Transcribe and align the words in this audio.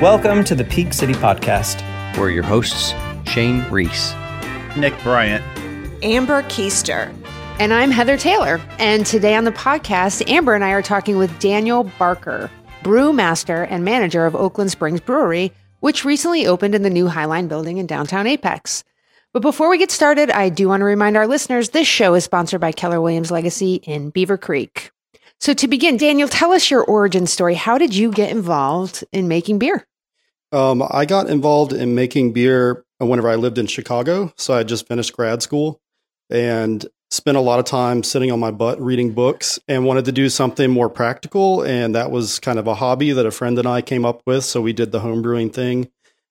Welcome 0.00 0.44
to 0.44 0.54
the 0.54 0.62
Peak 0.62 0.92
City 0.92 1.12
Podcast. 1.12 1.82
We're 2.16 2.30
your 2.30 2.44
hosts, 2.44 2.94
Shane 3.28 3.68
Reese, 3.68 4.14
Nick 4.76 4.94
Bryant, 5.02 5.44
Amber 6.04 6.42
Keister. 6.44 7.12
And 7.58 7.74
I'm 7.74 7.90
Heather 7.90 8.16
Taylor. 8.16 8.60
And 8.78 9.04
today 9.04 9.34
on 9.34 9.42
the 9.42 9.50
podcast, 9.50 10.30
Amber 10.30 10.54
and 10.54 10.62
I 10.62 10.70
are 10.70 10.82
talking 10.82 11.16
with 11.16 11.36
Daniel 11.40 11.82
Barker, 11.98 12.48
brewmaster 12.84 13.66
and 13.68 13.84
manager 13.84 14.24
of 14.24 14.36
Oaklyn 14.36 14.68
Springs 14.68 15.00
Brewery, 15.00 15.50
which 15.80 16.04
recently 16.04 16.46
opened 16.46 16.76
in 16.76 16.82
the 16.82 16.90
new 16.90 17.08
Highline 17.08 17.48
building 17.48 17.78
in 17.78 17.88
downtown 17.88 18.28
Apex. 18.28 18.84
But 19.32 19.42
before 19.42 19.68
we 19.68 19.78
get 19.78 19.90
started, 19.90 20.30
I 20.30 20.48
do 20.48 20.68
want 20.68 20.82
to 20.82 20.84
remind 20.84 21.16
our 21.16 21.26
listeners 21.26 21.70
this 21.70 21.88
show 21.88 22.14
is 22.14 22.22
sponsored 22.22 22.60
by 22.60 22.70
Keller 22.70 23.00
Williams 23.00 23.32
Legacy 23.32 23.74
in 23.82 24.10
Beaver 24.10 24.38
Creek. 24.38 24.92
So 25.40 25.54
to 25.54 25.68
begin, 25.68 25.96
Daniel, 25.96 26.28
tell 26.28 26.52
us 26.52 26.68
your 26.68 26.82
origin 26.84 27.26
story. 27.26 27.54
How 27.54 27.78
did 27.78 27.94
you 27.94 28.10
get 28.10 28.30
involved 28.30 29.04
in 29.12 29.28
making 29.28 29.60
beer? 29.60 29.86
Um, 30.52 30.82
I 30.90 31.04
got 31.04 31.28
involved 31.28 31.72
in 31.72 31.94
making 31.94 32.32
beer 32.32 32.84
whenever 32.98 33.28
I 33.28 33.36
lived 33.36 33.58
in 33.58 33.66
Chicago. 33.66 34.32
So 34.36 34.54
I 34.54 34.62
just 34.62 34.86
finished 34.86 35.14
grad 35.14 35.42
school 35.42 35.80
and 36.30 36.86
spent 37.10 37.36
a 37.36 37.40
lot 37.40 37.58
of 37.58 37.64
time 37.64 38.02
sitting 38.02 38.30
on 38.30 38.40
my 38.40 38.50
butt 38.50 38.80
reading 38.80 39.12
books 39.12 39.58
and 39.66 39.84
wanted 39.84 40.04
to 40.06 40.12
do 40.12 40.28
something 40.28 40.70
more 40.70 40.90
practical. 40.90 41.62
And 41.62 41.94
that 41.94 42.10
was 42.10 42.38
kind 42.38 42.58
of 42.58 42.66
a 42.66 42.74
hobby 42.74 43.12
that 43.12 43.26
a 43.26 43.30
friend 43.30 43.58
and 43.58 43.66
I 43.66 43.82
came 43.82 44.04
up 44.04 44.22
with. 44.26 44.44
So 44.44 44.60
we 44.60 44.72
did 44.72 44.92
the 44.92 45.00
homebrewing 45.00 45.52
thing 45.52 45.90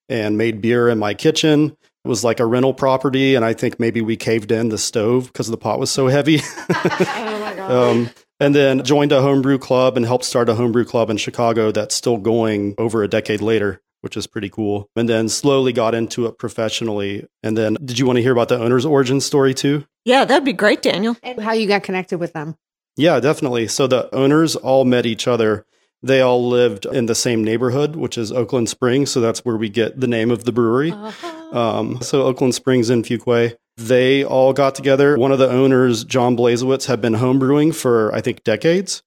and 0.09 0.37
made 0.37 0.61
beer 0.61 0.87
in 0.87 0.99
my 0.99 1.13
kitchen. 1.13 1.75
It 2.05 2.07
was 2.07 2.23
like 2.23 2.39
a 2.39 2.45
rental 2.45 2.73
property. 2.73 3.35
And 3.35 3.43
I 3.43 3.53
think 3.53 3.79
maybe 3.79 4.01
we 4.01 4.17
caved 4.17 4.51
in 4.51 4.69
the 4.69 4.77
stove 4.77 5.27
because 5.27 5.47
the 5.47 5.57
pot 5.57 5.79
was 5.79 5.91
so 5.91 6.07
heavy. 6.07 6.39
oh 6.69 7.39
my 7.39 7.55
God. 7.55 7.71
Um, 7.71 8.09
and 8.39 8.53
then 8.53 8.83
joined 8.83 9.11
a 9.11 9.21
homebrew 9.21 9.57
club 9.57 9.97
and 9.97 10.05
helped 10.05 10.25
start 10.25 10.47
a 10.47 10.53
homebrew 10.53 10.85
club 10.85 11.09
in 11.09 11.17
Chicago 11.17 11.71
that's 11.71 11.95
still 11.95 12.17
going 12.17 12.75
over 12.77 13.01
a 13.03 13.07
decade 13.07 13.41
later 13.41 13.81
which 14.07 14.15
is 14.15 14.25
pretty 14.25 14.47
cool. 14.47 14.89
And 14.95 15.09
then 15.09 15.27
slowly 15.27 15.73
got 15.73 15.93
into 15.93 16.27
it 16.27 16.39
professionally. 16.39 17.27
And 17.43 17.57
then, 17.57 17.75
did 17.83 17.99
you 17.99 18.05
want 18.05 18.15
to 18.15 18.21
hear 18.21 18.31
about 18.31 18.47
the 18.47 18.57
owner's 18.57 18.85
origin 18.85 19.19
story 19.19 19.53
too? 19.53 19.85
Yeah, 20.05 20.23
that'd 20.23 20.45
be 20.45 20.53
great, 20.53 20.81
Daniel. 20.81 21.17
And 21.21 21.41
how 21.41 21.51
you 21.51 21.67
got 21.67 21.83
connected 21.83 22.17
with 22.17 22.31
them? 22.31 22.55
Yeah, 22.95 23.19
definitely. 23.19 23.67
So 23.67 23.85
the 23.85 24.09
owners 24.15 24.55
all 24.55 24.85
met 24.85 25.05
each 25.05 25.27
other. 25.27 25.65
They 26.01 26.21
all 26.21 26.47
lived 26.47 26.85
in 26.85 27.07
the 27.07 27.15
same 27.15 27.43
neighborhood, 27.43 27.97
which 27.97 28.17
is 28.17 28.31
Oaklyn 28.31 28.65
Springs. 28.65 29.11
So 29.11 29.19
that's 29.19 29.43
where 29.43 29.57
we 29.57 29.67
get 29.67 29.99
the 29.99 30.07
name 30.07 30.31
of 30.31 30.45
the 30.45 30.53
brewery. 30.53 30.93
Uh-huh. 30.93 31.59
Um, 31.59 32.01
so 32.01 32.21
Oaklyn 32.21 32.53
Springs 32.53 32.89
in 32.89 33.03
Fuquay. 33.03 33.57
They 33.75 34.23
all 34.23 34.53
got 34.53 34.73
together. 34.73 35.17
One 35.17 35.33
of 35.33 35.39
the 35.39 35.49
owners, 35.49 36.05
John 36.05 36.37
Blazewicz, 36.37 36.85
had 36.85 37.01
been 37.01 37.15
homebrewing 37.15 37.75
for, 37.75 38.15
I 38.15 38.21
think, 38.21 38.45
decades 38.45 39.03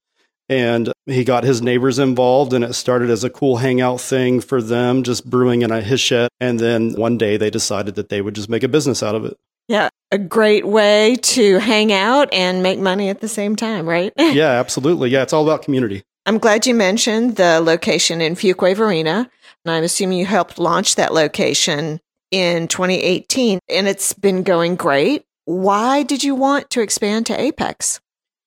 and 0.51 0.91
he 1.05 1.23
got 1.23 1.45
his 1.45 1.61
neighbors 1.61 1.97
involved 1.97 2.51
and 2.51 2.63
it 2.63 2.73
started 2.73 3.09
as 3.09 3.23
a 3.23 3.29
cool 3.29 3.57
hangout 3.57 4.01
thing 4.01 4.41
for 4.41 4.61
them 4.61 5.01
just 5.01 5.27
brewing 5.27 5.61
in 5.61 5.71
a 5.71 5.81
his 5.81 6.01
shed 6.01 6.29
and 6.41 6.59
then 6.59 6.91
one 6.93 7.17
day 7.17 7.37
they 7.37 7.49
decided 7.49 7.95
that 7.95 8.09
they 8.09 8.21
would 8.21 8.35
just 8.35 8.49
make 8.49 8.61
a 8.61 8.67
business 8.67 9.01
out 9.01 9.15
of 9.15 9.23
it. 9.23 9.37
Yeah 9.69 9.87
a 10.11 10.17
great 10.17 10.67
way 10.67 11.15
to 11.15 11.59
hang 11.59 11.93
out 11.93 12.31
and 12.33 12.61
make 12.61 12.79
money 12.79 13.07
at 13.07 13.21
the 13.21 13.29
same 13.29 13.55
time 13.55 13.87
right? 13.87 14.11
Yeah 14.19 14.59
absolutely. 14.59 15.09
Yeah 15.09 15.23
it's 15.23 15.31
all 15.31 15.43
about 15.43 15.63
community. 15.63 16.03
I'm 16.25 16.37
glad 16.37 16.67
you 16.67 16.75
mentioned 16.75 17.37
the 17.37 17.61
location 17.61 18.19
in 18.21 18.35
fuquay 18.35 18.75
varina. 18.75 19.29
And 19.63 19.71
i'm 19.71 19.83
assuming 19.83 20.19
you 20.19 20.25
helped 20.25 20.59
launch 20.59 20.95
that 20.95 21.13
location 21.13 22.01
in 22.29 22.67
2018 22.67 23.59
and 23.69 23.87
it's 23.87 24.11
been 24.11 24.43
going 24.43 24.75
great. 24.75 25.23
Why 25.45 26.03
did 26.03 26.25
you 26.25 26.35
want 26.35 26.69
to 26.71 26.81
expand 26.81 27.25
to 27.27 27.39
apex 27.39 28.01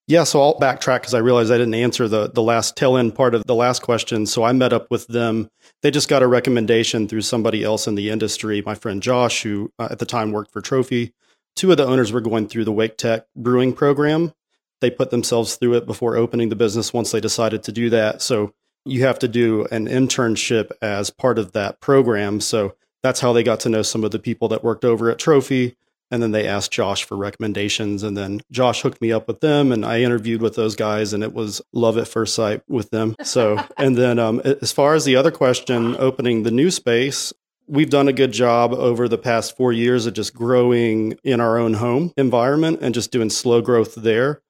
yeah, 0.06 0.24
so 0.24 0.42
I'll 0.42 0.58
backtrack 0.58 1.00
because 1.00 1.14
I 1.14 1.18
realized 1.18 1.50
I 1.50 1.56
didn't 1.56 1.74
answer 1.74 2.08
the 2.08 2.28
the 2.28 2.42
last 2.42 2.76
tail 2.76 2.96
end 2.96 3.14
part 3.14 3.34
of 3.34 3.44
the 3.46 3.54
last 3.54 3.82
question. 3.82 4.26
So 4.26 4.44
I 4.44 4.52
met 4.52 4.72
up 4.72 4.90
with 4.90 5.06
them. 5.06 5.48
They 5.82 5.90
just 5.90 6.08
got 6.08 6.22
a 6.22 6.26
recommendation 6.26 7.08
through 7.08 7.22
somebody 7.22 7.64
else 7.64 7.86
in 7.86 7.94
the 7.94 8.10
industry. 8.10 8.62
My 8.64 8.74
friend 8.74 9.02
Josh, 9.02 9.42
who 9.42 9.72
uh, 9.78 9.88
at 9.90 9.98
the 9.98 10.06
time 10.06 10.32
worked 10.32 10.52
for 10.52 10.60
Trophy, 10.60 11.14
two 11.56 11.70
of 11.70 11.78
the 11.78 11.86
owners 11.86 12.12
were 12.12 12.20
going 12.20 12.48
through 12.48 12.64
the 12.64 12.72
Wake 12.72 12.98
Tech 12.98 13.26
brewing 13.34 13.72
program. 13.72 14.34
They 14.80 14.90
put 14.90 15.10
themselves 15.10 15.56
through 15.56 15.74
it 15.74 15.86
before 15.86 16.16
opening 16.16 16.50
the 16.50 16.56
business. 16.56 16.92
Once 16.92 17.10
they 17.10 17.20
decided 17.20 17.62
to 17.62 17.72
do 17.72 17.88
that, 17.90 18.20
so 18.20 18.52
you 18.84 19.04
have 19.04 19.18
to 19.20 19.28
do 19.28 19.66
an 19.70 19.86
internship 19.86 20.70
as 20.82 21.08
part 21.08 21.38
of 21.38 21.52
that 21.52 21.80
program. 21.80 22.40
So 22.40 22.74
that's 23.02 23.20
how 23.20 23.32
they 23.32 23.42
got 23.42 23.60
to 23.60 23.70
know 23.70 23.80
some 23.80 24.04
of 24.04 24.10
the 24.10 24.18
people 24.18 24.48
that 24.48 24.62
worked 24.62 24.84
over 24.84 25.10
at 25.10 25.18
Trophy 25.18 25.76
and 26.10 26.22
then 26.22 26.32
they 26.32 26.46
asked 26.46 26.72
Josh 26.72 27.04
for 27.04 27.16
recommendations. 27.16 28.02
And 28.02 28.16
then 28.16 28.40
Josh 28.50 28.82
hooked 28.82 29.00
me 29.00 29.12
up 29.12 29.26
with 29.26 29.40
them 29.40 29.72
and 29.72 29.84
I 29.84 30.00
interviewed 30.00 30.42
with 30.42 30.54
those 30.54 30.76
guys 30.76 31.12
and 31.12 31.22
it 31.22 31.32
was 31.32 31.62
love 31.72 31.98
at 31.98 32.08
first 32.08 32.34
sight 32.34 32.62
with 32.68 32.90
them. 32.90 33.16
So, 33.22 33.58
and 33.76 33.96
then 33.96 34.18
um, 34.18 34.40
as 34.40 34.72
far 34.72 34.94
as 34.94 35.04
the 35.04 35.16
other 35.16 35.30
question, 35.30 35.96
opening 35.98 36.42
the 36.42 36.50
new 36.50 36.70
space, 36.70 37.32
we've 37.66 37.90
done 37.90 38.08
a 38.08 38.12
good 38.12 38.32
job 38.32 38.72
over 38.72 39.08
the 39.08 39.18
past 39.18 39.56
four 39.56 39.72
years 39.72 40.06
of 40.06 40.14
just 40.14 40.34
growing 40.34 41.18
in 41.24 41.40
our 41.40 41.58
own 41.58 41.74
home 41.74 42.12
environment 42.16 42.78
and 42.82 42.94
just 42.94 43.10
doing 43.10 43.30
slow 43.30 43.60
growth 43.60 43.94
there. 43.94 44.42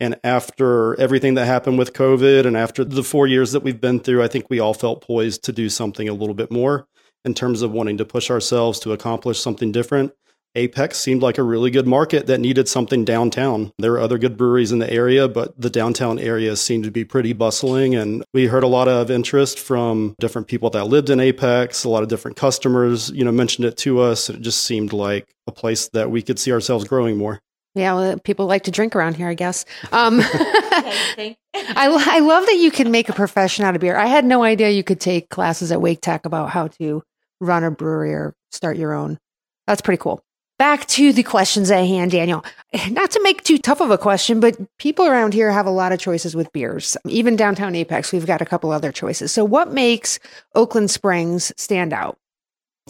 And 0.00 0.18
after 0.24 0.98
everything 0.98 1.34
that 1.34 1.44
happened 1.44 1.78
with 1.78 1.92
COVID 1.92 2.46
and 2.46 2.56
after 2.56 2.82
the 2.82 3.04
four 3.04 3.28
years 3.28 3.52
that 3.52 3.62
we've 3.62 3.80
been 3.80 4.00
through, 4.00 4.22
I 4.22 4.28
think 4.28 4.50
we 4.50 4.58
all 4.58 4.74
felt 4.74 5.06
poised 5.06 5.44
to 5.44 5.52
do 5.52 5.68
something 5.68 6.08
a 6.08 6.14
little 6.14 6.34
bit 6.34 6.50
more 6.50 6.88
in 7.24 7.34
terms 7.34 7.62
of 7.62 7.70
wanting 7.70 7.98
to 7.98 8.04
push 8.04 8.30
ourselves 8.30 8.80
to 8.80 8.92
accomplish 8.92 9.38
something 9.38 9.70
different. 9.70 10.12
Apex 10.54 10.98
seemed 10.98 11.22
like 11.22 11.38
a 11.38 11.42
really 11.42 11.70
good 11.70 11.86
market 11.86 12.26
that 12.26 12.38
needed 12.38 12.68
something 12.68 13.04
downtown. 13.04 13.72
There 13.78 13.92
were 13.92 14.00
other 14.00 14.18
good 14.18 14.36
breweries 14.36 14.70
in 14.70 14.80
the 14.80 14.92
area, 14.92 15.26
but 15.26 15.58
the 15.58 15.70
downtown 15.70 16.18
area 16.18 16.56
seemed 16.56 16.84
to 16.84 16.90
be 16.90 17.04
pretty 17.04 17.32
bustling. 17.32 17.94
And 17.94 18.22
we 18.34 18.46
heard 18.46 18.62
a 18.62 18.68
lot 18.68 18.86
of 18.86 19.10
interest 19.10 19.58
from 19.58 20.14
different 20.20 20.48
people 20.48 20.68
that 20.70 20.84
lived 20.84 21.08
in 21.08 21.20
Apex. 21.20 21.84
A 21.84 21.88
lot 21.88 22.02
of 22.02 22.10
different 22.10 22.36
customers, 22.36 23.10
you 23.10 23.24
know, 23.24 23.32
mentioned 23.32 23.64
it 23.64 23.78
to 23.78 24.00
us. 24.00 24.28
It 24.28 24.42
just 24.42 24.62
seemed 24.64 24.92
like 24.92 25.26
a 25.46 25.52
place 25.52 25.88
that 25.94 26.10
we 26.10 26.20
could 26.20 26.38
see 26.38 26.52
ourselves 26.52 26.84
growing 26.84 27.16
more. 27.16 27.40
Yeah, 27.74 27.94
well, 27.94 28.18
people 28.18 28.44
like 28.44 28.64
to 28.64 28.70
drink 28.70 28.94
around 28.94 29.16
here, 29.16 29.28
I 29.28 29.34
guess. 29.34 29.64
Um, 29.92 30.20
I, 31.54 31.86
I 31.86 32.20
love 32.20 32.46
that 32.46 32.56
you 32.56 32.70
can 32.70 32.90
make 32.90 33.08
a 33.08 33.12
profession 33.12 33.64
out 33.64 33.74
of 33.74 33.80
beer. 33.80 33.96
I 33.96 34.06
had 34.06 34.24
no 34.24 34.42
idea 34.42 34.70
you 34.70 34.82
could 34.82 35.00
take 35.00 35.28
classes 35.28 35.70
at 35.70 35.80
Wake 35.80 36.00
Tech 36.00 36.24
about 36.24 36.50
how 36.50 36.68
to 36.68 37.02
run 37.40 37.62
a 37.62 37.70
brewery 37.70 38.14
or 38.14 38.34
start 38.50 38.78
your 38.78 38.94
own. 38.94 39.18
That's 39.66 39.82
pretty 39.82 40.00
cool 40.00 40.22
back 40.62 40.86
to 40.86 41.12
the 41.12 41.24
questions 41.24 41.72
at 41.72 41.84
hand, 41.84 42.12
Daniel. 42.12 42.44
Not 42.90 43.10
to 43.10 43.22
make 43.24 43.42
too 43.42 43.58
tough 43.58 43.80
of 43.80 43.90
a 43.90 43.98
question, 43.98 44.38
but 44.38 44.56
people 44.78 45.04
around 45.04 45.34
here 45.34 45.50
have 45.50 45.66
a 45.66 45.72
lot 45.72 45.90
of 45.90 45.98
choices 45.98 46.36
with 46.36 46.52
beers. 46.52 46.96
Even 47.04 47.34
downtown 47.34 47.74
Apex, 47.74 48.12
we've 48.12 48.26
got 48.26 48.40
a 48.40 48.44
couple 48.44 48.70
other 48.70 48.92
choices. 48.92 49.32
So, 49.32 49.44
what 49.44 49.72
makes 49.72 50.20
Oaklyn 50.54 50.86
Springs 50.86 51.52
stand 51.56 51.92
out? 51.92 52.16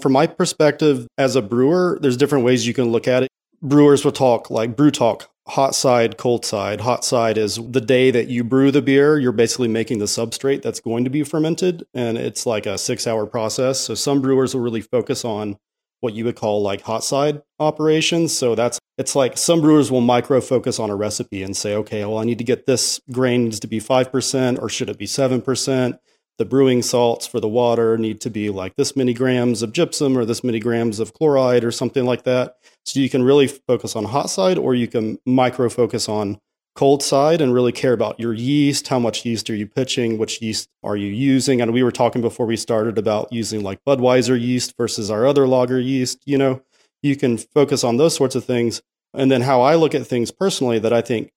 From 0.02 0.12
my 0.12 0.26
perspective 0.26 1.06
as 1.16 1.34
a 1.34 1.40
brewer, 1.40 1.98
there's 2.02 2.18
different 2.18 2.44
ways 2.44 2.66
you 2.66 2.74
can 2.74 2.92
look 2.92 3.08
at 3.08 3.22
it. 3.22 3.30
Brewers 3.62 4.04
will 4.04 4.12
talk 4.12 4.50
like 4.50 4.76
brew 4.76 4.90
talk, 4.90 5.30
hot 5.48 5.74
side, 5.74 6.18
cold 6.18 6.44
side. 6.44 6.82
Hot 6.82 7.06
side 7.06 7.38
is 7.38 7.56
the 7.56 7.80
day 7.80 8.10
that 8.10 8.28
you 8.28 8.44
brew 8.44 8.70
the 8.70 8.82
beer, 8.82 9.18
you're 9.18 9.32
basically 9.32 9.68
making 9.68 9.98
the 9.98 10.04
substrate 10.04 10.60
that's 10.60 10.80
going 10.80 11.04
to 11.04 11.10
be 11.10 11.22
fermented. 11.22 11.86
And 11.94 12.18
it's 12.18 12.44
like 12.44 12.66
a 12.66 12.76
six 12.76 13.06
hour 13.06 13.24
process. 13.24 13.80
So 13.80 13.94
some 13.94 14.20
brewers 14.20 14.54
will 14.54 14.60
really 14.60 14.82
focus 14.82 15.24
on 15.24 15.56
what 16.02 16.14
you 16.14 16.24
would 16.24 16.36
call 16.36 16.62
like 16.62 16.82
hot 16.82 17.04
side 17.04 17.42
operations. 17.58 18.36
So 18.36 18.54
that's 18.54 18.78
it's 18.98 19.16
like 19.16 19.38
some 19.38 19.60
brewers 19.60 19.90
will 19.90 20.00
micro 20.00 20.40
focus 20.40 20.78
on 20.78 20.90
a 20.90 20.96
recipe 20.96 21.42
and 21.42 21.56
say, 21.56 21.74
okay, 21.76 22.04
well, 22.04 22.18
I 22.18 22.24
need 22.24 22.38
to 22.38 22.44
get 22.44 22.66
this 22.66 23.00
grain 23.10 23.44
needs 23.44 23.60
to 23.60 23.66
be 23.68 23.80
five 23.80 24.12
percent 24.12 24.58
or 24.58 24.68
should 24.68 24.90
it 24.90 24.98
be 24.98 25.06
seven 25.06 25.40
percent? 25.40 25.96
The 26.38 26.44
brewing 26.44 26.82
salts 26.82 27.26
for 27.26 27.40
the 27.40 27.48
water 27.48 27.96
need 27.96 28.20
to 28.22 28.30
be 28.30 28.50
like 28.50 28.74
this 28.76 28.96
many 28.96 29.14
grams 29.14 29.62
of 29.62 29.72
gypsum 29.72 30.18
or 30.18 30.24
this 30.24 30.42
many 30.42 30.58
grams 30.58 30.98
of 30.98 31.14
chloride 31.14 31.62
or 31.62 31.70
something 31.70 32.04
like 32.04 32.24
that. 32.24 32.56
So 32.84 32.98
you 32.98 33.08
can 33.08 33.22
really 33.22 33.46
focus 33.46 33.94
on 33.94 34.04
hot 34.04 34.28
side 34.28 34.58
or 34.58 34.74
you 34.74 34.88
can 34.88 35.18
micro 35.24 35.68
focus 35.68 36.08
on 36.08 36.40
cold 36.74 37.02
side 37.02 37.40
and 37.40 37.52
really 37.52 37.72
care 37.72 37.92
about 37.92 38.18
your 38.18 38.32
yeast. 38.32 38.88
How 38.88 38.98
much 38.98 39.24
yeast 39.24 39.50
are 39.50 39.54
you 39.54 39.66
pitching? 39.66 40.18
Which 40.18 40.40
yeast 40.40 40.68
are 40.82 40.96
you 40.96 41.08
using? 41.08 41.60
And 41.60 41.72
we 41.72 41.82
were 41.82 41.92
talking 41.92 42.22
before 42.22 42.46
we 42.46 42.56
started 42.56 42.96
about 42.98 43.32
using 43.32 43.62
like 43.62 43.84
Budweiser 43.84 44.40
yeast 44.40 44.74
versus 44.76 45.10
our 45.10 45.26
other 45.26 45.46
lager 45.46 45.78
yeast. 45.78 46.22
You 46.24 46.38
know, 46.38 46.62
you 47.02 47.16
can 47.16 47.36
focus 47.36 47.84
on 47.84 47.96
those 47.98 48.14
sorts 48.14 48.34
of 48.34 48.44
things. 48.44 48.80
And 49.12 49.30
then 49.30 49.42
how 49.42 49.60
I 49.60 49.74
look 49.74 49.94
at 49.94 50.06
things 50.06 50.30
personally 50.30 50.78
that 50.78 50.92
I 50.92 51.02
think 51.02 51.30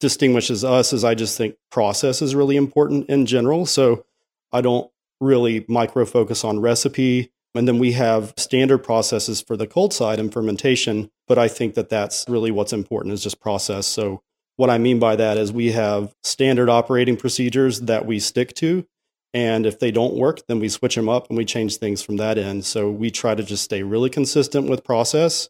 distinguishes 0.00 0.64
us 0.64 0.92
is 0.92 1.04
I 1.04 1.14
just 1.14 1.38
think 1.38 1.54
process 1.70 2.20
is 2.20 2.34
really 2.34 2.56
important 2.56 3.08
in 3.08 3.24
general. 3.24 3.66
So 3.66 4.04
I 4.52 4.60
don't 4.60 4.90
really 5.20 5.64
micro 5.68 6.04
focus 6.04 6.42
on 6.42 6.58
recipe. 6.58 7.30
And 7.54 7.68
then 7.68 7.78
we 7.78 7.92
have 7.92 8.34
standard 8.36 8.78
processes 8.78 9.40
for 9.40 9.56
the 9.56 9.68
cold 9.68 9.92
side 9.92 10.18
and 10.18 10.32
fermentation. 10.32 11.10
But 11.28 11.38
I 11.38 11.46
think 11.46 11.74
that 11.74 11.88
that's 11.88 12.24
really 12.28 12.50
what's 12.50 12.72
important 12.72 13.14
is 13.14 13.22
just 13.22 13.40
process. 13.40 13.86
So 13.86 14.22
what 14.56 14.70
I 14.70 14.78
mean 14.78 14.98
by 14.98 15.16
that 15.16 15.38
is 15.38 15.52
we 15.52 15.72
have 15.72 16.14
standard 16.22 16.68
operating 16.68 17.16
procedures 17.16 17.80
that 17.82 18.06
we 18.06 18.18
stick 18.18 18.54
to. 18.54 18.86
And 19.34 19.64
if 19.64 19.78
they 19.78 19.90
don't 19.90 20.14
work, 20.14 20.46
then 20.46 20.60
we 20.60 20.68
switch 20.68 20.94
them 20.94 21.08
up 21.08 21.28
and 21.28 21.38
we 21.38 21.44
change 21.44 21.76
things 21.76 22.02
from 22.02 22.18
that 22.18 22.36
end. 22.36 22.66
So 22.66 22.90
we 22.90 23.10
try 23.10 23.34
to 23.34 23.42
just 23.42 23.64
stay 23.64 23.82
really 23.82 24.10
consistent 24.10 24.68
with 24.68 24.84
process. 24.84 25.48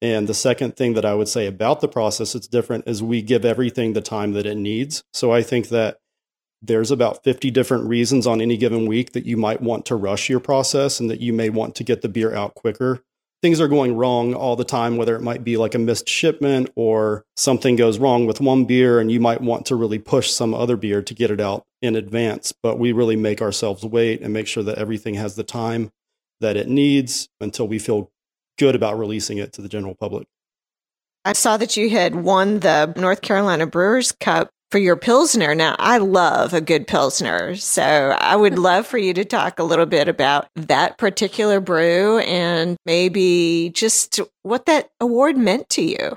And 0.00 0.28
the 0.28 0.34
second 0.34 0.76
thing 0.76 0.94
that 0.94 1.04
I 1.04 1.14
would 1.14 1.28
say 1.28 1.46
about 1.46 1.80
the 1.80 1.88
process 1.88 2.34
that's 2.34 2.46
different 2.46 2.86
is 2.86 3.02
we 3.02 3.22
give 3.22 3.44
everything 3.44 3.94
the 3.94 4.00
time 4.00 4.32
that 4.32 4.46
it 4.46 4.56
needs. 4.56 5.02
So 5.12 5.32
I 5.32 5.42
think 5.42 5.68
that 5.70 5.98
there's 6.62 6.90
about 6.90 7.24
50 7.24 7.50
different 7.50 7.84
reasons 7.84 8.26
on 8.26 8.40
any 8.40 8.56
given 8.56 8.86
week 8.86 9.12
that 9.12 9.26
you 9.26 9.36
might 9.36 9.60
want 9.60 9.86
to 9.86 9.96
rush 9.96 10.28
your 10.28 10.40
process 10.40 11.00
and 11.00 11.10
that 11.10 11.20
you 11.20 11.32
may 11.32 11.50
want 11.50 11.74
to 11.76 11.84
get 11.84 12.02
the 12.02 12.08
beer 12.08 12.34
out 12.34 12.54
quicker. 12.54 13.02
Things 13.42 13.60
are 13.60 13.68
going 13.68 13.96
wrong 13.96 14.34
all 14.34 14.56
the 14.56 14.64
time, 14.64 14.96
whether 14.96 15.14
it 15.14 15.22
might 15.22 15.44
be 15.44 15.56
like 15.56 15.74
a 15.74 15.78
missed 15.78 16.08
shipment 16.08 16.70
or 16.74 17.24
something 17.36 17.76
goes 17.76 17.98
wrong 17.98 18.26
with 18.26 18.40
one 18.40 18.64
beer, 18.64 18.98
and 18.98 19.12
you 19.12 19.20
might 19.20 19.40
want 19.40 19.66
to 19.66 19.76
really 19.76 19.98
push 19.98 20.30
some 20.30 20.54
other 20.54 20.76
beer 20.76 21.02
to 21.02 21.14
get 21.14 21.30
it 21.30 21.40
out 21.40 21.64
in 21.82 21.96
advance. 21.96 22.52
But 22.62 22.78
we 22.78 22.92
really 22.92 23.16
make 23.16 23.42
ourselves 23.42 23.84
wait 23.84 24.22
and 24.22 24.32
make 24.32 24.46
sure 24.46 24.62
that 24.62 24.78
everything 24.78 25.14
has 25.14 25.36
the 25.36 25.44
time 25.44 25.90
that 26.40 26.56
it 26.56 26.68
needs 26.68 27.28
until 27.40 27.68
we 27.68 27.78
feel 27.78 28.10
good 28.58 28.74
about 28.74 28.98
releasing 28.98 29.38
it 29.38 29.52
to 29.52 29.62
the 29.62 29.68
general 29.68 29.94
public. 29.94 30.26
I 31.24 31.32
saw 31.32 31.56
that 31.56 31.76
you 31.76 31.90
had 31.90 32.14
won 32.14 32.60
the 32.60 32.92
North 32.96 33.20
Carolina 33.20 33.66
Brewers 33.66 34.12
Cup 34.12 34.50
for 34.70 34.78
your 34.78 34.96
Pilsner. 34.96 35.54
Now, 35.54 35.76
I 35.78 35.98
love 35.98 36.52
a 36.52 36.60
good 36.60 36.86
Pilsner. 36.86 37.56
So 37.56 37.82
I 37.82 38.36
would 38.36 38.58
love 38.58 38.86
for 38.86 38.98
you 38.98 39.14
to 39.14 39.24
talk 39.24 39.58
a 39.58 39.64
little 39.64 39.86
bit 39.86 40.08
about 40.08 40.48
that 40.56 40.98
particular 40.98 41.60
brew 41.60 42.18
and 42.18 42.76
maybe 42.84 43.70
just 43.74 44.20
what 44.42 44.66
that 44.66 44.90
award 45.00 45.36
meant 45.36 45.68
to 45.70 45.82
you. 45.82 46.16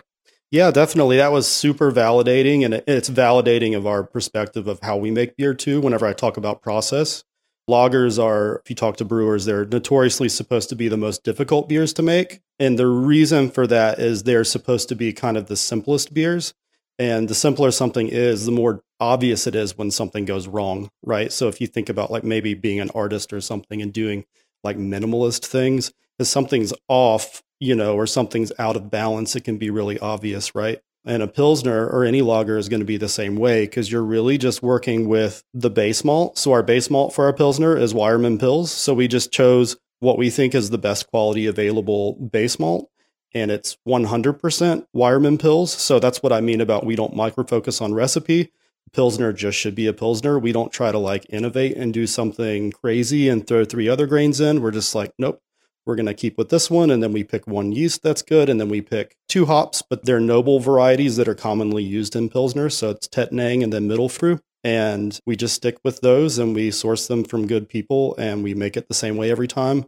Yeah, 0.52 0.72
definitely. 0.72 1.18
That 1.18 1.32
was 1.32 1.48
super 1.48 1.92
validating. 1.92 2.66
And 2.66 2.82
it's 2.88 3.10
validating 3.10 3.78
of 3.78 3.86
our 3.86 4.04
perspective 4.04 4.68
of 4.68 4.80
how 4.82 4.98
we 4.98 5.12
make 5.12 5.38
beer 5.38 5.54
too, 5.54 5.80
whenever 5.80 6.08
I 6.08 6.14
talk 6.14 6.38
about 6.38 6.62
process. 6.62 7.24
Lagers 7.70 8.22
are, 8.22 8.62
if 8.64 8.70
you 8.72 8.76
talk 8.76 8.98
to 8.98 9.06
brewers, 9.06 9.46
they're 9.46 9.66
notoriously 9.66 10.28
supposed 10.28 10.70
to 10.70 10.76
be 10.76 10.88
the 10.88 10.98
most 10.98 11.24
difficult 11.24 11.70
beers 11.70 11.94
to 11.94 12.02
make. 12.02 12.42
And 12.58 12.80
the 12.80 12.88
reason 12.88 13.52
for 13.52 13.68
that 13.68 14.00
is 14.00 14.24
they're 14.24 14.44
supposed 14.44 14.90
to 14.90 14.96
be 14.96 15.14
kind 15.14 15.38
of 15.38 15.46
the 15.46 15.56
simplest 15.56 16.12
beers. 16.12 16.56
And 17.00 17.30
the 17.30 17.36
simpler 17.36 17.72
something 17.72 18.10
is, 18.10 18.46
the 18.46 18.52
more 18.52 18.84
obvious 19.00 19.48
it 19.48 19.56
is 19.56 19.78
when 19.78 19.90
something 19.90 20.26
goes 20.26 20.48
wrong, 20.48 20.92
right? 21.02 21.32
So 21.32 21.48
if 21.48 21.62
you 21.62 21.68
think 21.68 21.88
about 21.88 22.12
like 22.12 22.26
maybe 22.26 22.54
being 22.54 22.82
an 22.82 22.92
artist 22.94 23.32
or 23.32 23.40
something 23.40 23.82
and 23.82 23.94
doing 23.94 24.26
like 24.66 24.78
minimalist 24.78 25.46
things, 25.46 25.94
if 26.20 26.28
something's 26.28 26.74
off, 26.90 27.42
you 27.62 27.74
know, 27.74 27.96
or 27.96 28.06
something's 28.06 28.52
out 28.60 28.76
of 28.76 28.92
balance, 28.92 29.38
it 29.38 29.46
can 29.46 29.58
be 29.58 29.70
really 29.70 29.98
obvious, 30.00 30.54
right? 30.54 30.82
And 31.06 31.24
a 31.24 31.28
Pilsner 31.30 31.88
or 31.88 32.04
any 32.04 32.22
lager 32.22 32.58
is 32.58 32.68
going 32.68 32.82
to 32.82 32.86
be 32.86 32.98
the 32.98 33.08
same 33.08 33.38
way 33.38 33.64
because 33.64 33.90
you're 33.90 34.04
really 34.04 34.38
just 34.38 34.62
working 34.62 35.08
with 35.08 35.42
the 35.54 35.70
base 35.70 36.04
malt. 36.04 36.38
So 36.38 36.52
our 36.52 36.64
base 36.64 36.90
malt 36.90 37.14
for 37.14 37.24
our 37.24 37.34
Pilsner 37.34 37.78
is 37.78 37.94
Weyermann 37.94 38.38
Pils. 38.38 38.68
So 38.68 38.94
we 38.94 39.08
just 39.08 39.32
chose 39.32 39.78
what 40.02 40.18
we 40.18 40.30
think 40.30 40.54
is 40.54 40.70
the 40.70 40.78
best 40.78 41.08
quality 41.08 41.46
available 41.46 42.16
base 42.16 42.60
malt 42.60 42.90
and 43.34 43.52
it's 43.52 43.78
100% 43.88 44.86
Weyermann 44.96 45.38
Pils. 45.38 45.68
So 45.70 46.00
that's 46.00 46.24
what 46.24 46.34
I 46.34 46.42
mean 46.42 46.62
about 46.62 46.86
we 46.86 46.96
don't 46.96 47.16
micro 47.16 47.44
focus 47.44 47.82
on 47.82 47.94
recipe. 47.94 48.52
Pilsner 48.92 49.34
just 49.34 49.58
should 49.58 49.76
be 49.76 49.88
a 49.88 49.94
Pilsner. 49.94 50.40
We 50.40 50.52
don't 50.52 50.74
try 50.74 50.92
to 50.92 50.98
like 50.98 51.26
innovate 51.30 51.78
and 51.78 51.94
do 51.94 52.08
something 52.08 52.72
crazy 52.72 53.30
and 53.30 53.46
throw 53.46 53.64
three 53.66 53.88
other 53.88 54.08
grains 54.08 54.40
in. 54.40 54.62
We're 54.62 54.72
just 54.72 54.96
like, 54.96 55.14
nope, 55.20 55.42
we're 55.86 55.96
going 55.96 56.06
to 56.08 56.14
keep 56.14 56.38
with 56.38 56.50
this 56.50 56.70
one. 56.70 56.90
And 56.90 57.02
then 57.02 57.12
we 57.14 57.24
pick 57.24 57.48
one 57.48 57.72
yeast 57.72 58.02
that's 58.04 58.22
good. 58.22 58.50
And 58.50 58.60
then 58.60 58.70
we 58.70 58.82
pick 58.82 59.16
two 59.28 59.46
hops, 59.46 59.82
but 59.82 60.06
they're 60.06 60.20
noble 60.20 60.60
varieties 60.60 61.18
that 61.18 61.28
are 61.28 61.36
commonly 61.36 61.84
used 61.84 62.16
in 62.16 62.30
Pilsner. 62.30 62.70
So 62.70 62.92
it's 62.92 63.08
Tettnang 63.08 63.64
and 63.64 63.72
then 63.72 63.88
Mittelfrüh. 63.88 64.40
And 64.64 65.20
we 65.26 65.36
just 65.36 65.56
stick 65.56 65.78
with 65.84 66.02
those 66.02 66.38
and 66.38 66.54
we 66.54 66.70
source 66.72 67.08
them 67.08 67.24
from 67.24 67.48
good 67.48 67.70
people 67.70 68.16
and 68.18 68.44
we 68.44 68.54
make 68.54 68.76
it 68.76 68.88
the 68.88 68.94
same 68.94 69.18
way 69.18 69.32
every 69.32 69.48
time. 69.48 69.86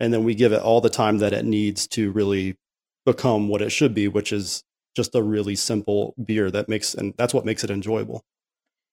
And 0.00 0.12
then 0.12 0.24
we 0.24 0.34
give 0.34 0.52
it 0.52 0.62
all 0.62 0.80
the 0.80 0.90
time 0.90 1.18
that 1.18 1.32
it 1.32 1.44
needs 1.44 1.86
to 1.88 2.10
really 2.10 2.56
become 3.04 3.48
what 3.48 3.62
it 3.62 3.70
should 3.70 3.94
be, 3.94 4.08
which 4.08 4.32
is 4.32 4.64
just 4.94 5.14
a 5.14 5.22
really 5.22 5.56
simple 5.56 6.14
beer 6.22 6.50
that 6.50 6.68
makes, 6.68 6.94
and 6.94 7.14
that's 7.16 7.34
what 7.34 7.44
makes 7.44 7.64
it 7.64 7.70
enjoyable. 7.70 8.24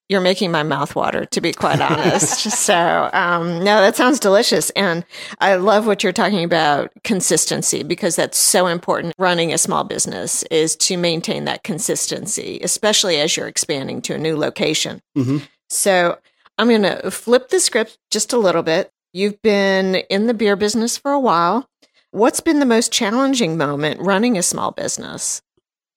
You're 0.10 0.20
making 0.20 0.52
my 0.52 0.64
mouth 0.64 0.94
water, 0.96 1.26
to 1.26 1.40
be 1.40 1.54
quite 1.54 1.80
honest. 1.92 2.52
so, 2.52 3.10
um, 3.14 3.60
no, 3.60 3.80
that 3.80 3.96
sounds 3.96 4.20
delicious. 4.20 4.70
And 4.72 5.06
I 5.40 5.56
love 5.56 5.88
what 5.88 6.04
you're 6.04 6.12
talking 6.12 6.44
about 6.44 6.92
consistency 7.04 7.84
because 7.84 8.18
that's 8.18 8.38
so 8.38 8.68
important. 8.68 9.14
Running 9.18 9.54
a 9.54 9.58
small 9.58 9.84
business 9.84 10.44
is 10.44 10.76
to 10.78 10.98
maintain 10.98 11.46
that 11.46 11.64
consistency, 11.64 12.60
especially 12.62 13.22
as 13.22 13.38
you're 13.38 13.48
expanding 13.48 14.02
to 14.02 14.16
a 14.16 14.18
new 14.18 14.36
location. 14.36 15.02
Mm-hmm. 15.18 15.38
So, 15.70 16.18
I'm 16.58 16.68
going 16.68 16.84
to 16.84 17.10
flip 17.10 17.50
the 17.50 17.60
script 17.60 17.98
just 18.12 18.34
a 18.34 18.38
little 18.38 18.64
bit. 18.64 18.92
You've 19.14 19.42
been 19.42 19.96
in 19.96 20.28
the 20.28 20.34
beer 20.34 20.56
business 20.56 20.98
for 20.98 21.12
a 21.12 21.20
while. 21.20 21.68
What's 22.14 22.42
been 22.42 22.60
the 22.60 22.66
most 22.66 22.92
challenging 22.92 23.56
moment 23.56 24.02
running 24.02 24.38
a 24.38 24.44
small 24.44 24.72
business? 24.72 25.42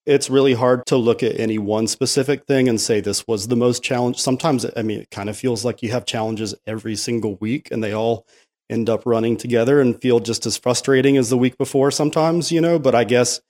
It's 0.07 0.31
really 0.31 0.55
hard 0.55 0.87
to 0.87 0.97
look 0.97 1.25
at 1.25 1.41
any 1.41 1.59
one 1.59 1.89
specific 1.89 2.47
thing 2.47 2.69
and 2.69 2.81
say 2.81 3.01
this 3.01 3.27
was 3.27 3.49
the 3.49 3.57
most 3.57 3.83
challenge. 3.83 4.21
Sometimes, 4.21 4.65
I 4.77 4.83
mean, 4.83 5.01
it 5.01 5.11
kind 5.11 5.29
of 5.29 5.37
feels 5.37 5.65
like 5.65 5.83
you 5.83 5.91
have 5.91 6.07
challenges 6.07 6.55
every 6.69 6.95
single 6.95 7.35
week 7.41 7.69
and 7.73 7.83
they 7.83 7.93
all 7.93 8.29
end 8.71 8.89
up 8.89 9.05
running 9.05 9.37
together 9.37 9.81
and 9.81 10.01
feel 10.01 10.21
just 10.21 10.47
as 10.47 10.57
frustrating 10.57 11.17
as 11.17 11.31
the 11.31 11.37
week 11.37 11.59
before 11.59 11.91
sometimes, 11.91 12.53
you 12.53 12.61
know. 12.61 12.79
But 12.79 12.95
I 12.95 13.03
guess 13.03 13.41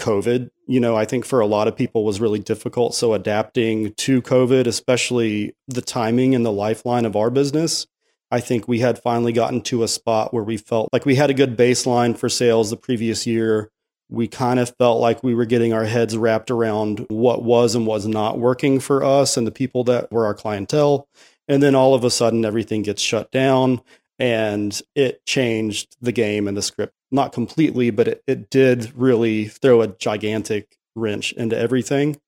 COVID, 0.00 0.48
you 0.66 0.80
know, 0.80 0.96
I 0.96 1.04
think 1.04 1.26
for 1.26 1.40
a 1.40 1.46
lot 1.46 1.68
of 1.68 1.76
people 1.76 2.06
was 2.06 2.22
really 2.22 2.38
difficult. 2.38 2.94
So 2.94 3.12
adapting 3.12 3.92
to 3.98 4.22
COVID, 4.22 4.66
especially 4.66 5.54
the 5.66 5.82
timing 5.82 6.34
and 6.34 6.46
the 6.46 6.52
lifeline 6.52 7.04
of 7.04 7.16
our 7.16 7.28
business, 7.28 7.86
I 8.30 8.40
think 8.40 8.68
we 8.68 8.80
had 8.80 9.02
finally 9.02 9.32
gotten 9.32 9.62
to 9.62 9.82
a 9.82 9.88
spot 9.88 10.34
where 10.34 10.44
we 10.44 10.56
felt 10.56 10.90
like 10.92 11.06
we 11.06 11.14
had 11.14 11.30
a 11.30 11.34
good 11.34 11.56
baseline 11.56 12.16
for 12.16 12.28
sales 12.28 12.70
the 12.70 12.76
previous 12.76 13.26
year. 13.26 13.70
We 14.10 14.28
kind 14.28 14.58
of 14.60 14.74
felt 14.76 15.00
like 15.00 15.22
we 15.22 15.34
were 15.34 15.44
getting 15.44 15.72
our 15.72 15.84
heads 15.84 16.16
wrapped 16.16 16.50
around 16.50 17.06
what 17.08 17.42
was 17.42 17.74
and 17.74 17.86
was 17.86 18.06
not 18.06 18.38
working 18.38 18.80
for 18.80 19.02
us 19.02 19.36
and 19.36 19.46
the 19.46 19.52
people 19.52 19.84
that 19.84 20.10
were 20.12 20.26
our 20.26 20.34
clientele. 20.34 21.08
And 21.46 21.62
then 21.62 21.74
all 21.74 21.94
of 21.94 22.04
a 22.04 22.10
sudden, 22.10 22.44
everything 22.44 22.82
gets 22.82 23.00
shut 23.00 23.30
down 23.30 23.80
and 24.18 24.80
it 24.94 25.24
changed 25.24 25.96
the 26.00 26.12
game 26.12 26.48
and 26.48 26.56
the 26.56 26.62
script. 26.62 26.94
Not 27.10 27.32
completely, 27.32 27.90
but 27.90 28.08
it, 28.08 28.22
it 28.26 28.50
did 28.50 28.92
really 28.94 29.46
throw 29.46 29.80
a 29.80 29.88
gigantic 29.88 30.76
wrench 30.94 31.32
into 31.32 31.56
everything. 31.56 32.20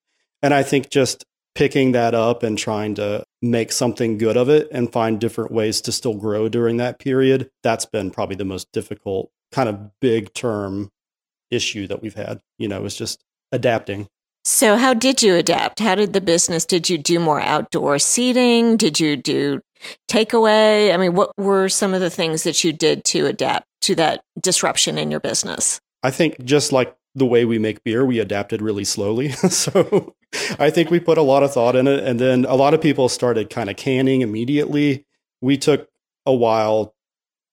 And 0.43 0.55
I 0.55 0.63
think 0.63 0.89
just 0.89 1.27
picking 1.55 1.93
that 1.93 2.15
up 2.15 2.43
and 2.43 2.57
trying 2.57 2.95
to 2.95 3.25
make 3.43 3.73
something 3.73 4.19
good 4.19 4.37
of 4.37 4.49
it 4.49 4.69
and 4.71 4.93
find 4.93 5.21
different 5.21 5.51
ways 5.51 5.81
to 5.83 5.93
still 5.93 6.15
grow 6.15 6.49
during 6.49 6.77
that 6.77 6.99
period. 6.99 7.51
That's 7.63 7.87
been 7.87 8.11
probably 8.11 8.37
the 8.37 8.45
most 8.45 8.71
difficult 8.73 9.31
kind 9.53 9.69
of 9.69 9.99
big 10.01 10.33
term 10.35 10.91
issue 11.51 11.87
that 11.87 12.03
we've 12.03 12.15
had. 12.15 12.41
You 12.59 12.69
know, 12.69 12.85
it's 12.85 12.97
just 12.97 13.25
adapting. 13.53 14.09
So, 14.45 14.77
how 14.77 14.95
did 14.95 15.23
you 15.23 15.35
adapt? 15.35 15.81
How 15.81 15.95
did 15.95 16.13
the 16.13 16.21
business? 16.21 16.65
Did 16.65 16.89
you 16.89 16.97
do 16.97 17.21
more 17.21 17.41
outdoor 17.41 17.99
seating? 17.99 18.77
Did 18.77 18.99
you 18.99 19.17
do 19.17 19.61
takeaway? 20.09 20.95
I 20.95 20.97
mean, 20.97 21.15
what 21.15 21.31
were 21.37 21.69
some 21.69 21.93
of 21.93 22.01
the 22.01 22.11
things 22.11 22.45
that 22.45 22.65
you 22.65 22.73
did 22.73 23.05
to 23.07 23.27
adapt 23.27 23.67
to 23.83 23.95
that 23.97 24.23
disruption 24.41 24.97
in 24.97 25.11
your 25.11 25.21
business? 25.21 25.81
I 26.03 26.11
think 26.11 26.43
just 26.45 26.73
like 26.73 26.97
the 27.15 27.27
way 27.27 27.45
we 27.45 27.59
make 27.59 27.83
beer, 27.83 28.05
we 28.05 28.19
adapted 28.19 28.63
really 28.63 28.85
slowly. 28.85 29.31
so 29.33 30.15
I 30.59 30.71
think 30.71 30.91
we 30.91 31.01
put 31.01 31.19
a 31.19 31.23
lot 31.23 31.43
of 31.43 31.53
thought 31.53 31.77
in 31.77 31.87
it. 31.87 32.05
And 32.05 32.21
then 32.21 32.45
a 32.45 32.55
lot 32.55 32.75
of 32.75 32.81
people 32.81 33.09
started 33.09 33.51
kind 33.51 33.71
of 33.71 33.77
canning 33.77 34.21
immediately. 34.21 35.07
We 35.41 35.57
took 35.57 35.89
a 36.27 36.35
while 36.35 36.95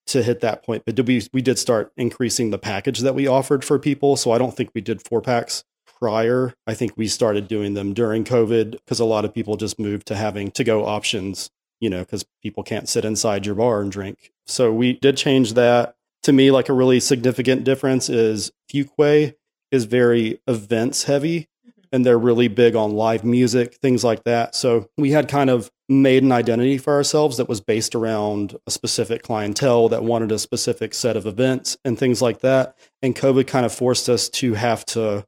to 0.08 0.24
hit 0.24 0.40
that 0.40 0.64
point, 0.64 0.84
but 0.86 0.96
did 0.96 1.08
we 1.08 1.22
we 1.34 1.42
did 1.42 1.60
start 1.60 1.92
increasing 1.98 2.50
the 2.50 2.58
package 2.58 3.00
that 3.00 3.16
we 3.16 3.28
offered 3.28 3.66
for 3.66 3.78
people. 3.78 4.16
So 4.16 4.32
I 4.32 4.38
don't 4.38 4.56
think 4.56 4.72
we 4.74 4.82
did 4.82 5.06
four 5.06 5.22
packs 5.22 5.64
prior. 6.00 6.54
I 6.66 6.74
think 6.74 6.96
we 6.96 7.08
started 7.08 7.48
doing 7.48 7.74
them 7.74 7.94
during 7.94 8.24
COVID 8.24 8.72
because 8.72 9.00
a 9.00 9.06
lot 9.06 9.26
of 9.26 9.34
people 9.34 9.58
just 9.58 9.80
moved 9.80 10.08
to 10.08 10.16
having 10.16 10.52
to 10.52 10.64
go 10.64 10.86
options, 10.86 11.50
you 11.80 11.90
know, 11.90 12.00
because 12.00 12.26
people 12.42 12.64
can't 12.64 12.88
sit 12.88 13.04
inside 13.04 13.46
your 13.46 13.56
bar 13.56 13.82
and 13.82 13.92
drink. 13.92 14.32
So 14.46 14.72
we 14.72 14.94
did 14.94 15.18
change 15.18 15.54
that. 15.54 15.96
To 16.24 16.34
me, 16.34 16.52
like 16.52 16.68
a 16.68 16.74
really 16.74 17.00
significant 17.00 17.64
difference 17.64 18.10
is 18.10 18.52
Fuquay 18.72 19.36
is 19.72 19.86
very 19.86 20.40
events 20.48 21.04
heavy 21.04 21.42
mm-hmm. 21.42 21.82
and 21.92 22.06
they're 22.06 22.18
really 22.18 22.48
big 22.48 22.76
on 22.76 22.94
live 22.94 23.24
music, 23.24 23.76
things 23.76 24.04
like 24.04 24.24
that. 24.24 24.56
So 24.56 24.90
we 24.98 25.12
had 25.12 25.28
kind 25.28 25.50
of 25.50 25.72
made 25.90 26.24
an 26.24 26.32
identity 26.32 26.78
for 26.78 26.94
ourselves 26.94 27.38
that 27.38 27.48
was 27.48 27.62
based 27.62 27.96
around 27.96 28.58
a 28.68 28.72
specific 28.72 29.24
clientele 29.24 29.88
that 29.90 30.04
wanted 30.04 30.32
a 30.32 30.40
specific 30.40 30.94
set 30.94 31.16
of 31.16 31.26
events 31.26 31.78
and 31.86 31.98
things 31.98 32.22
like 32.22 32.42
that. 32.42 32.76
And 33.02 33.16
COVID 33.16 33.48
kind 33.48 33.66
of 33.66 33.74
forced 33.74 34.10
us 34.10 34.28
to 34.30 34.56
have 34.56 34.86
to 34.88 35.26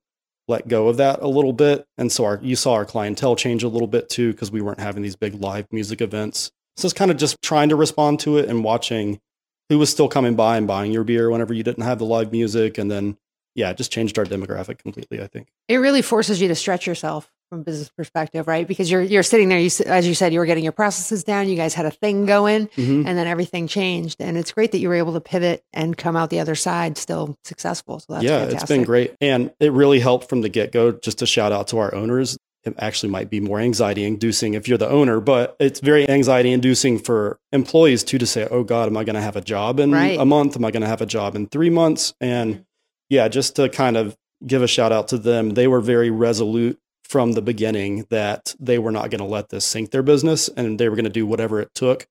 let 0.49 0.67
go 0.67 0.87
of 0.87 0.97
that 0.97 1.21
a 1.21 1.27
little 1.27 1.53
bit. 1.53 1.85
And 1.97 2.11
so 2.11 2.25
our, 2.25 2.39
you 2.41 2.55
saw 2.55 2.73
our 2.73 2.85
clientele 2.85 3.35
change 3.35 3.63
a 3.63 3.69
little 3.69 3.87
bit 3.87 4.09
too, 4.09 4.31
because 4.31 4.51
we 4.51 4.61
weren't 4.61 4.79
having 4.79 5.03
these 5.03 5.15
big 5.15 5.35
live 5.35 5.67
music 5.71 6.01
events. 6.01 6.51
So 6.75 6.85
it's 6.85 6.93
kind 6.93 7.11
of 7.11 7.17
just 7.17 7.41
trying 7.41 7.69
to 7.69 7.75
respond 7.75 8.19
to 8.21 8.37
it 8.37 8.49
and 8.49 8.63
watching 8.63 9.19
who 9.69 9.77
was 9.77 9.91
still 9.91 10.07
coming 10.09 10.35
by 10.35 10.57
and 10.57 10.67
buying 10.67 10.91
your 10.91 11.03
beer 11.03 11.29
whenever 11.29 11.53
you 11.53 11.63
didn't 11.63 11.83
have 11.83 11.99
the 11.99 12.05
live 12.05 12.31
music 12.31 12.77
and 12.77 12.89
then 12.89 13.17
yeah, 13.59 13.71
it 13.71 13.77
just 13.77 13.91
changed 13.91 14.17
our 14.17 14.25
demographic 14.25 14.79
completely. 14.79 15.21
I 15.21 15.27
think 15.27 15.49
it 15.67 15.77
really 15.77 16.01
forces 16.01 16.41
you 16.41 16.47
to 16.47 16.55
stretch 16.55 16.87
yourself 16.87 17.29
from 17.49 17.59
a 17.59 17.63
business 17.63 17.89
perspective, 17.89 18.47
right? 18.47 18.65
Because 18.65 18.89
you're 18.89 19.01
you're 19.01 19.23
sitting 19.23 19.49
there, 19.49 19.59
you, 19.59 19.69
as 19.85 20.07
you 20.07 20.13
said, 20.13 20.31
you 20.31 20.39
were 20.39 20.45
getting 20.45 20.63
your 20.63 20.71
processes 20.71 21.25
down. 21.25 21.49
You 21.49 21.57
guys 21.57 21.73
had 21.73 21.85
a 21.85 21.91
thing 21.91 22.25
going, 22.25 22.67
mm-hmm. 22.67 23.05
and 23.05 23.17
then 23.17 23.27
everything 23.27 23.67
changed. 23.67 24.21
And 24.21 24.37
it's 24.37 24.53
great 24.53 24.71
that 24.71 24.79
you 24.79 24.87
were 24.87 24.95
able 24.95 25.13
to 25.13 25.21
pivot 25.21 25.63
and 25.73 25.97
come 25.97 26.15
out 26.15 26.29
the 26.29 26.39
other 26.39 26.55
side 26.55 26.97
still 26.97 27.37
successful. 27.43 27.99
So 27.99 28.13
that's 28.13 28.23
yeah, 28.23 28.39
fantastic. 28.39 28.61
it's 28.61 28.69
been 28.69 28.83
great, 28.83 29.15
and 29.19 29.51
it 29.59 29.73
really 29.73 29.99
helped 29.99 30.29
from 30.29 30.41
the 30.41 30.49
get 30.49 30.71
go. 30.71 30.93
Just 30.93 31.19
to 31.19 31.25
shout 31.25 31.51
out 31.51 31.67
to 31.67 31.79
our 31.79 31.93
owners, 31.93 32.37
it 32.63 32.75
actually 32.77 33.09
might 33.09 33.29
be 33.29 33.39
more 33.39 33.59
anxiety 33.59 34.03
inducing 34.03 34.53
if 34.53 34.67
you're 34.67 34.77
the 34.77 34.89
owner, 34.89 35.19
but 35.19 35.55
it's 35.59 35.79
very 35.79 36.09
anxiety 36.09 36.51
inducing 36.51 36.99
for 36.99 37.39
employees 37.51 38.03
too 38.03 38.17
to 38.17 38.25
say, 38.25 38.47
oh 38.51 38.63
God, 38.63 38.87
am 38.87 38.97
I 38.97 39.03
going 39.03 39.15
to 39.15 39.21
have 39.21 39.35
a 39.35 39.41
job 39.41 39.79
in 39.79 39.91
Right. 39.91 40.19
a 40.19 40.25
month? 40.25 40.55
Am 40.55 40.65
I 40.65 40.71
going 40.71 40.81
to 40.81 40.87
have 40.87 41.01
a 41.01 41.05
job 41.05 41.35
in 41.35 41.47
three 41.47 41.69
months? 41.69 42.13
And 42.19 42.65
yeah, 43.09 43.27
just 43.27 43.55
to 43.57 43.69
kind 43.69 43.97
of 43.97 44.15
give 44.45 44.61
a 44.61 44.67
shout 44.67 44.91
out 44.91 45.09
to 45.09 45.17
them, 45.17 45.51
they 45.51 45.67
were 45.67 45.81
very 45.81 46.09
resolute 46.09 46.79
from 47.03 47.31
the 47.31 47.41
beginning 47.41 48.05
that 48.09 48.55
they 48.59 48.77
were 48.77 48.91
not 48.91 49.09
going 49.09 49.19
to 49.19 49.25
let 49.25 49.49
this 49.49 49.65
sink 49.65 49.91
their 49.91 50.03
business 50.03 50.47
and 50.49 50.79
they 50.79 50.87
were 50.87 50.95
going 50.95 51.05
to 51.05 51.09
do 51.09 51.25
whatever 51.25 51.59
it 51.59 51.73
took 51.73 52.07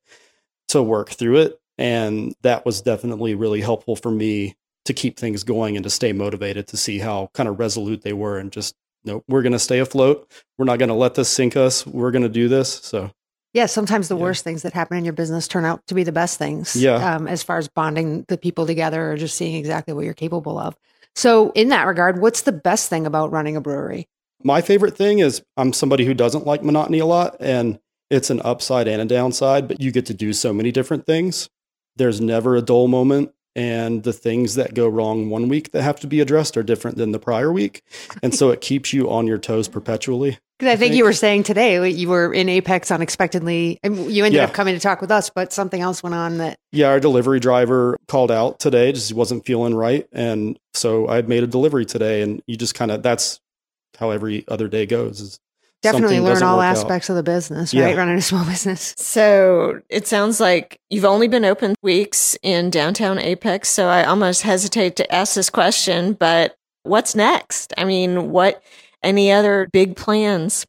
to 0.68 0.82
work 0.82 1.10
through 1.10 1.38
it. 1.38 1.60
And 1.78 2.34
that 2.42 2.66
was 2.66 2.82
definitely 2.82 3.36
really 3.36 3.60
helpful 3.60 3.94
for 3.94 4.10
me 4.10 4.56
to 4.86 4.92
keep 4.92 5.18
things 5.18 5.44
going 5.44 5.76
and 5.76 5.84
to 5.84 5.90
stay 5.90 6.12
motivated 6.12 6.66
to 6.68 6.76
see 6.76 6.98
how 6.98 7.30
kind 7.32 7.48
of 7.48 7.60
resolute 7.60 8.02
they 8.02 8.12
were 8.12 8.38
and 8.38 8.50
just 8.50 8.74
nope, 9.04 9.22
we're 9.28 9.42
going 9.42 9.52
to 9.52 9.58
stay 9.58 9.78
afloat. 9.78 10.28
We're 10.56 10.64
not 10.64 10.80
going 10.80 10.88
to 10.88 10.94
let 10.94 11.14
this 11.14 11.28
sink 11.28 11.56
us. 11.56 11.86
We're 11.86 12.10
going 12.10 12.22
to 12.22 12.28
do 12.28 12.48
this. 12.48 12.72
So, 12.72 13.10
Yeah, 13.58 13.66
sometimes 13.66 14.06
the 14.06 14.16
Yeah. 14.16 14.22
worst 14.22 14.44
things 14.44 14.62
that 14.62 14.72
happen 14.72 14.96
in 14.98 15.04
your 15.04 15.12
business 15.14 15.48
turn 15.48 15.64
out 15.64 15.84
to 15.88 15.94
be 15.94 16.04
the 16.04 16.12
best 16.12 16.38
things. 16.38 16.76
Yeah. 16.76 17.16
Um, 17.16 17.26
as 17.26 17.42
far 17.42 17.58
as 17.58 17.66
bonding 17.66 18.24
the 18.28 18.38
people 18.38 18.66
together 18.66 19.10
or 19.10 19.16
just 19.16 19.36
seeing 19.36 19.56
exactly 19.56 19.92
what 19.94 20.04
you're 20.04 20.14
capable 20.14 20.58
of. 20.58 20.76
So, 21.16 21.50
in 21.56 21.70
that 21.70 21.88
regard, 21.88 22.20
what's 22.20 22.42
the 22.42 22.52
best 22.52 22.88
thing 22.88 23.04
about 23.04 23.32
running 23.32 23.56
a 23.56 23.60
brewery? 23.60 24.06
my 24.44 24.60
favorite 24.60 24.96
thing 24.96 25.18
is 25.18 25.42
I'm 25.56 25.72
somebody 25.72 26.04
who 26.04 26.14
doesn't 26.14 26.46
like 26.46 26.62
monotony 26.62 27.00
a 27.00 27.06
lot, 27.06 27.36
and 27.40 27.80
it's 28.08 28.30
an 28.30 28.40
upside 28.44 28.86
and 28.86 29.02
a 29.02 29.04
downside, 29.04 29.66
but 29.66 29.80
you 29.80 29.90
get 29.90 30.06
to 30.06 30.14
do 30.14 30.32
so 30.32 30.52
many 30.52 30.70
different 30.70 31.04
things. 31.06 31.48
There's 31.96 32.20
never 32.20 32.54
a 32.54 32.62
dull 32.62 32.86
moment. 32.86 33.32
And 33.56 34.04
the 34.04 34.12
things 34.12 34.54
that 34.54 34.74
go 34.74 34.86
wrong 34.86 35.30
one 35.30 35.48
week 35.48 35.72
that 35.72 35.82
have 35.82 35.98
to 36.00 36.06
be 36.06 36.20
addressed 36.20 36.56
are 36.56 36.62
different 36.62 36.96
than 36.96 37.10
the 37.10 37.18
prior 37.18 37.52
week. 37.52 37.82
And 38.22 38.32
so 38.32 38.50
it 38.50 38.60
keeps 38.60 38.92
you 38.92 39.10
on 39.10 39.26
your 39.26 39.38
toes 39.38 39.66
perpetually. 39.66 40.38
Because 40.58 40.72
I 40.72 40.76
think 40.76 40.90
think- 40.90 40.98
you 40.98 41.04
were 41.04 41.12
saying 41.12 41.44
today 41.44 41.88
you 41.88 42.08
were 42.08 42.32
in 42.34 42.48
Apex 42.48 42.90
unexpectedly. 42.90 43.78
I 43.84 43.88
mean, 43.90 44.10
you 44.10 44.24
ended 44.24 44.38
Yeah. 44.38 44.44
up 44.44 44.52
coming 44.54 44.74
to 44.74 44.80
talk 44.80 45.00
with 45.00 45.10
us, 45.10 45.30
but 45.30 45.52
something 45.52 45.80
else 45.80 46.02
went 46.02 46.14
on 46.14 46.38
that. 46.38 46.56
Yeah, 46.72 46.88
our 46.88 47.00
delivery 47.00 47.38
driver 47.40 47.96
called 48.08 48.30
out 48.32 48.58
today, 48.58 48.90
just 48.92 49.12
wasn't 49.14 49.46
feeling 49.46 49.74
right. 49.74 50.06
And 50.12 50.58
so 50.74 51.06
I 51.08 51.16
had 51.16 51.28
made 51.28 51.42
a 51.44 51.46
delivery 51.46 51.84
today, 51.84 52.22
and 52.22 52.42
you 52.46 52.56
just 52.56 52.74
kind 52.74 52.90
of, 52.90 53.02
that's 53.02 53.40
how 53.98 54.10
every 54.10 54.44
other 54.48 54.66
day 54.68 54.84
goes. 54.86 55.20
Is 55.20 55.38
Definitely 55.80 56.18
learn 56.18 56.42
all 56.42 56.56
work 56.56 56.64
out. 56.64 56.76
aspects 56.76 57.08
of 57.08 57.14
the 57.14 57.22
business, 57.22 57.72
Yeah. 57.72 57.84
right? 57.84 57.96
Running 57.96 58.16
a 58.18 58.22
small 58.22 58.44
business. 58.44 58.94
So 58.98 59.80
it 59.88 60.08
sounds 60.08 60.40
like 60.40 60.80
you've 60.90 61.04
only 61.04 61.28
been 61.28 61.44
open 61.44 61.76
weeks 61.82 62.36
in 62.42 62.68
downtown 62.70 63.20
Apex. 63.20 63.68
So 63.68 63.86
I 63.86 64.02
almost 64.02 64.42
hesitate 64.42 64.96
to 64.96 65.14
ask 65.14 65.34
this 65.34 65.50
question, 65.50 66.14
but 66.14 66.56
what's 66.82 67.14
next? 67.14 67.72
I 67.78 67.84
mean, 67.84 68.32
what, 68.32 68.60
any 69.02 69.32
other 69.32 69.68
big 69.72 69.96
plans? 69.96 70.66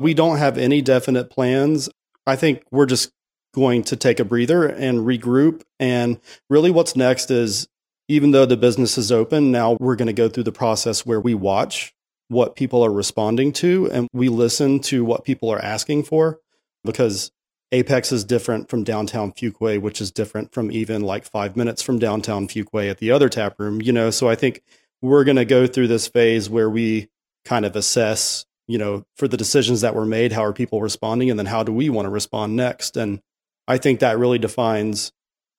We 0.00 0.14
don't 0.14 0.38
have 0.38 0.58
any 0.58 0.82
definite 0.82 1.30
plans. 1.30 1.88
I 2.26 2.36
think 2.36 2.62
we're 2.70 2.86
just 2.86 3.10
going 3.54 3.82
to 3.84 3.96
take 3.96 4.20
a 4.20 4.24
breather 4.24 4.66
and 4.66 5.00
regroup. 5.00 5.62
And 5.80 6.20
really, 6.48 6.70
what's 6.70 6.94
next 6.94 7.30
is 7.30 7.68
even 8.08 8.30
though 8.30 8.46
the 8.46 8.56
business 8.56 8.96
is 8.96 9.12
open, 9.12 9.50
now 9.50 9.76
we're 9.80 9.96
going 9.96 10.06
to 10.06 10.12
go 10.12 10.28
through 10.28 10.44
the 10.44 10.52
process 10.52 11.04
where 11.04 11.20
we 11.20 11.34
watch 11.34 11.92
what 12.28 12.56
people 12.56 12.84
are 12.84 12.92
responding 12.92 13.52
to 13.52 13.90
and 13.90 14.08
we 14.12 14.28
listen 14.28 14.80
to 14.80 15.04
what 15.04 15.24
people 15.24 15.50
are 15.50 15.60
asking 15.60 16.02
for 16.04 16.38
because 16.84 17.32
Apex 17.72 18.12
is 18.12 18.24
different 18.24 18.68
from 18.68 18.84
downtown 18.84 19.32
Fuquay, 19.32 19.80
which 19.80 20.00
is 20.00 20.10
different 20.10 20.52
from 20.52 20.70
even 20.70 21.02
like 21.02 21.24
five 21.24 21.56
minutes 21.56 21.82
from 21.82 21.98
downtown 21.98 22.48
Fuquay 22.48 22.90
at 22.90 22.98
the 22.98 23.10
other 23.10 23.28
tap 23.28 23.58
room, 23.58 23.82
you 23.82 23.92
know. 23.92 24.10
So 24.10 24.28
I 24.28 24.34
think 24.34 24.62
we're 25.02 25.24
going 25.24 25.36
to 25.36 25.44
go 25.44 25.66
through 25.66 25.88
this 25.88 26.08
phase 26.08 26.48
where 26.48 26.70
we 26.70 27.08
kind 27.48 27.64
of 27.64 27.74
assess, 27.74 28.44
you 28.66 28.76
know, 28.76 29.04
for 29.16 29.26
the 29.26 29.38
decisions 29.38 29.80
that 29.80 29.94
were 29.94 30.04
made, 30.04 30.32
how 30.32 30.44
are 30.44 30.52
people 30.52 30.82
responding, 30.82 31.30
and 31.30 31.38
then 31.38 31.46
how 31.46 31.62
do 31.62 31.72
we 31.72 31.88
want 31.88 32.04
to 32.04 32.10
respond 32.10 32.54
next? 32.54 32.96
And 32.96 33.20
I 33.66 33.78
think 33.78 34.00
that 34.00 34.18
really 34.18 34.38
defines 34.38 35.12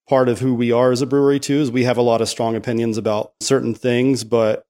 part 0.08 0.30
of 0.30 0.40
who 0.40 0.54
we 0.54 0.72
are 0.72 0.92
as 0.92 1.02
a 1.02 1.08
brewery 1.08 1.40
too. 1.40 1.60
Is 1.62 1.72
we 1.72 1.86
have 1.86 1.98
a 1.98 2.04
lot 2.04 2.22
of 2.22 2.30
strong 2.30 2.56
opinions 2.56 2.98
about 2.98 3.34
certain 3.42 3.74
things, 3.74 4.24
but 4.24 4.64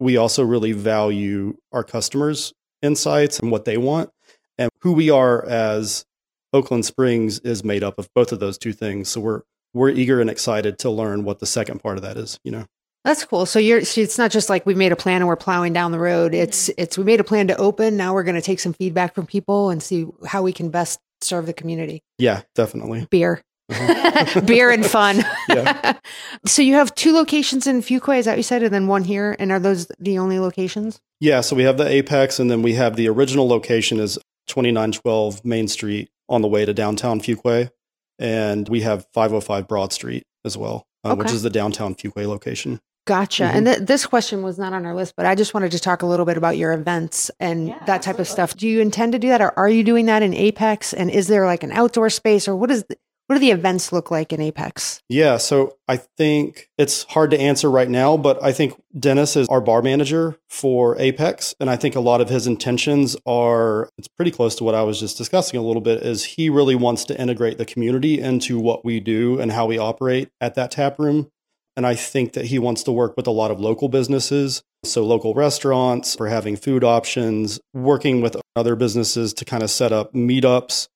we 0.00 0.16
also 0.16 0.42
really 0.42 0.72
value 0.72 1.56
our 1.72 1.84
customers' 1.84 2.52
insights 2.82 3.38
and 3.38 3.52
what 3.52 3.64
they 3.64 3.76
want, 3.76 4.10
and 4.58 4.70
who 4.80 4.92
we 4.92 5.10
are 5.10 5.44
as 5.46 6.04
Oaklyn 6.52 6.82
Springs 6.82 7.38
is 7.40 7.62
made 7.62 7.84
up 7.84 7.98
of 7.98 8.08
both 8.14 8.32
of 8.32 8.40
those 8.40 8.58
two 8.58 8.72
things. 8.72 9.08
So 9.08 9.20
we're 9.20 9.42
we're 9.74 9.90
eager 9.90 10.20
and 10.20 10.28
excited 10.28 10.78
to 10.80 10.90
learn 10.90 11.22
what 11.22 11.38
the 11.38 11.46
second 11.46 11.80
part 11.80 11.98
of 11.98 12.02
that 12.02 12.16
is. 12.16 12.40
You 12.42 12.50
know. 12.50 12.66
That's 13.08 13.24
cool. 13.24 13.46
So 13.46 13.58
you're 13.58 13.86
so 13.86 14.02
it's 14.02 14.18
not 14.18 14.30
just 14.30 14.50
like 14.50 14.66
we've 14.66 14.76
made 14.76 14.92
a 14.92 14.96
plan 14.96 15.22
and 15.22 15.28
we're 15.28 15.36
plowing 15.36 15.72
down 15.72 15.92
the 15.92 15.98
road. 15.98 16.34
It's 16.34 16.68
it's 16.76 16.98
we 16.98 17.04
made 17.04 17.20
a 17.20 17.24
plan 17.24 17.48
to 17.48 17.56
open. 17.56 17.96
Now 17.96 18.12
we're 18.12 18.22
going 18.22 18.34
to 18.34 18.42
take 18.42 18.60
some 18.60 18.74
feedback 18.74 19.14
from 19.14 19.24
people 19.24 19.70
and 19.70 19.82
see 19.82 20.06
how 20.26 20.42
we 20.42 20.52
can 20.52 20.68
best 20.68 21.00
serve 21.22 21.46
the 21.46 21.54
community. 21.54 22.02
Yeah, 22.18 22.42
definitely. 22.54 23.08
Beer. 23.10 23.42
Beer 24.44 24.70
and 24.70 24.84
fun. 24.84 25.24
Yeah. 25.48 25.96
so 26.44 26.60
you 26.60 26.74
have 26.74 26.94
two 26.96 27.14
locations 27.14 27.66
in 27.66 27.80
Fuquay, 27.80 28.18
is 28.18 28.26
that 28.26 28.32
what 28.32 28.36
you 28.36 28.42
said? 28.42 28.62
And 28.62 28.74
then 28.74 28.88
one 28.88 29.04
here. 29.04 29.34
And 29.38 29.52
are 29.52 29.58
those 29.58 29.90
the 29.98 30.18
only 30.18 30.38
locations? 30.38 31.00
Yeah, 31.18 31.40
so 31.40 31.56
we 31.56 31.62
have 31.62 31.78
the 31.78 31.88
Apex, 31.88 32.38
and 32.38 32.50
then 32.50 32.60
we 32.60 32.74
have 32.74 32.96
the 32.96 33.08
original 33.08 33.48
location 33.48 34.00
is 34.00 34.18
2912 34.48 35.46
Main 35.46 35.66
Street 35.66 36.10
on 36.28 36.42
the 36.42 36.48
way 36.48 36.66
to 36.66 36.74
downtown 36.74 37.20
Fuquay. 37.20 37.70
And 38.18 38.68
we 38.68 38.82
have 38.82 39.06
505 39.14 39.66
Broad 39.66 39.94
Street 39.94 40.24
as 40.44 40.58
well, 40.58 40.86
uh, 41.04 41.14
which 41.14 41.32
is 41.32 41.42
the 41.42 41.48
downtown 41.48 41.94
Fuquay 41.94 42.26
location. 42.26 42.80
Gotcha. 43.08 43.44
Mhm. 43.44 43.54
And 43.54 43.66
th- 43.66 43.78
this 43.78 44.04
question 44.04 44.42
was 44.42 44.58
not 44.58 44.74
on 44.74 44.84
our 44.84 44.94
list, 44.94 45.14
but 45.16 45.24
I 45.24 45.34
just 45.34 45.54
wanted 45.54 45.72
to 45.72 45.78
talk 45.78 46.02
a 46.02 46.06
little 46.06 46.26
bit 46.26 46.36
about 46.36 46.58
your 46.58 46.74
events 46.74 47.30
and 47.40 47.74
that 47.86 48.02
type 48.02 48.18
of 48.18 48.28
stuff. 48.28 48.54
Do 48.54 48.68
you 48.68 48.82
intend 48.82 49.12
to 49.12 49.18
do 49.18 49.28
that, 49.28 49.40
or 49.40 49.58
are 49.58 49.70
you 49.70 49.82
doing 49.82 50.04
that 50.06 50.22
in 50.22 50.34
Apex? 50.34 50.92
And 50.92 51.10
is 51.10 51.26
there 51.26 51.46
like 51.46 51.62
an 51.62 51.72
outdoor 51.72 52.10
space, 52.10 52.46
or 52.46 52.54
what 52.54 52.70
is 52.70 52.84
the, 52.84 52.96
what 53.26 53.36
do 53.36 53.40
the 53.40 53.50
events 53.50 53.92
look 53.92 54.10
like 54.10 54.30
in 54.32 54.42
Apex? 54.42 55.00
Yeah, 55.08 55.38
so 55.38 55.76
I 55.88 55.96
think 55.96 56.68
it's 56.76 57.04
hard 57.04 57.30
to 57.30 57.40
answer 57.40 57.70
right 57.70 57.88
now, 57.88 58.18
but 58.18 58.42
I 58.42 58.52
think 58.52 58.74
Dennis 58.98 59.36
is 59.36 59.48
our 59.48 59.62
bar 59.62 59.80
manager 59.80 60.36
for 60.48 60.94
Apex. 60.98 61.54
And 61.60 61.70
I 61.70 61.76
think 61.76 61.94
a 61.96 62.00
lot 62.00 62.20
of 62.20 62.28
his 62.28 62.46
intentions 62.46 63.16
are, 63.26 63.88
it's 63.96 64.08
pretty 64.08 64.30
close 64.30 64.54
to 64.56 64.64
what 64.64 64.74
I 64.74 64.82
was 64.82 65.00
just 65.00 65.16
discussing 65.16 65.58
a 65.58 65.62
little 65.62 65.82
bit, 65.82 66.02
is 66.02 66.24
he 66.24 66.50
really 66.50 66.74
wants 66.74 67.06
to 67.06 67.18
integrate 67.18 67.56
the 67.56 67.64
community 67.64 68.18
into 68.20 68.58
what 68.58 68.84
we 68.84 69.00
do 69.00 69.40
and 69.40 69.52
how 69.52 69.64
we 69.64 69.78
operate 69.78 70.28
at 70.42 70.54
that 70.56 70.70
tap 70.70 70.98
room. 70.98 71.30
And 71.78 71.86
I 71.86 71.94
think 71.94 72.32
that 72.32 72.46
he 72.46 72.58
wants 72.58 72.82
to 72.82 72.92
work 72.92 73.16
with 73.16 73.28
a 73.28 73.30
lot 73.30 73.52
of 73.52 73.60
local 73.60 73.88
businesses. 73.88 74.64
So, 74.82 75.04
local 75.04 75.32
restaurants 75.32 76.16
for 76.16 76.26
having 76.26 76.56
food 76.56 76.82
options, 76.82 77.60
working 77.72 78.20
with 78.20 78.36
other 78.56 78.74
businesses 78.74 79.32
to 79.34 79.44
kind 79.44 79.62
of 79.62 79.70
set 79.70 79.92
up 79.92 80.12
meetups 80.12 80.88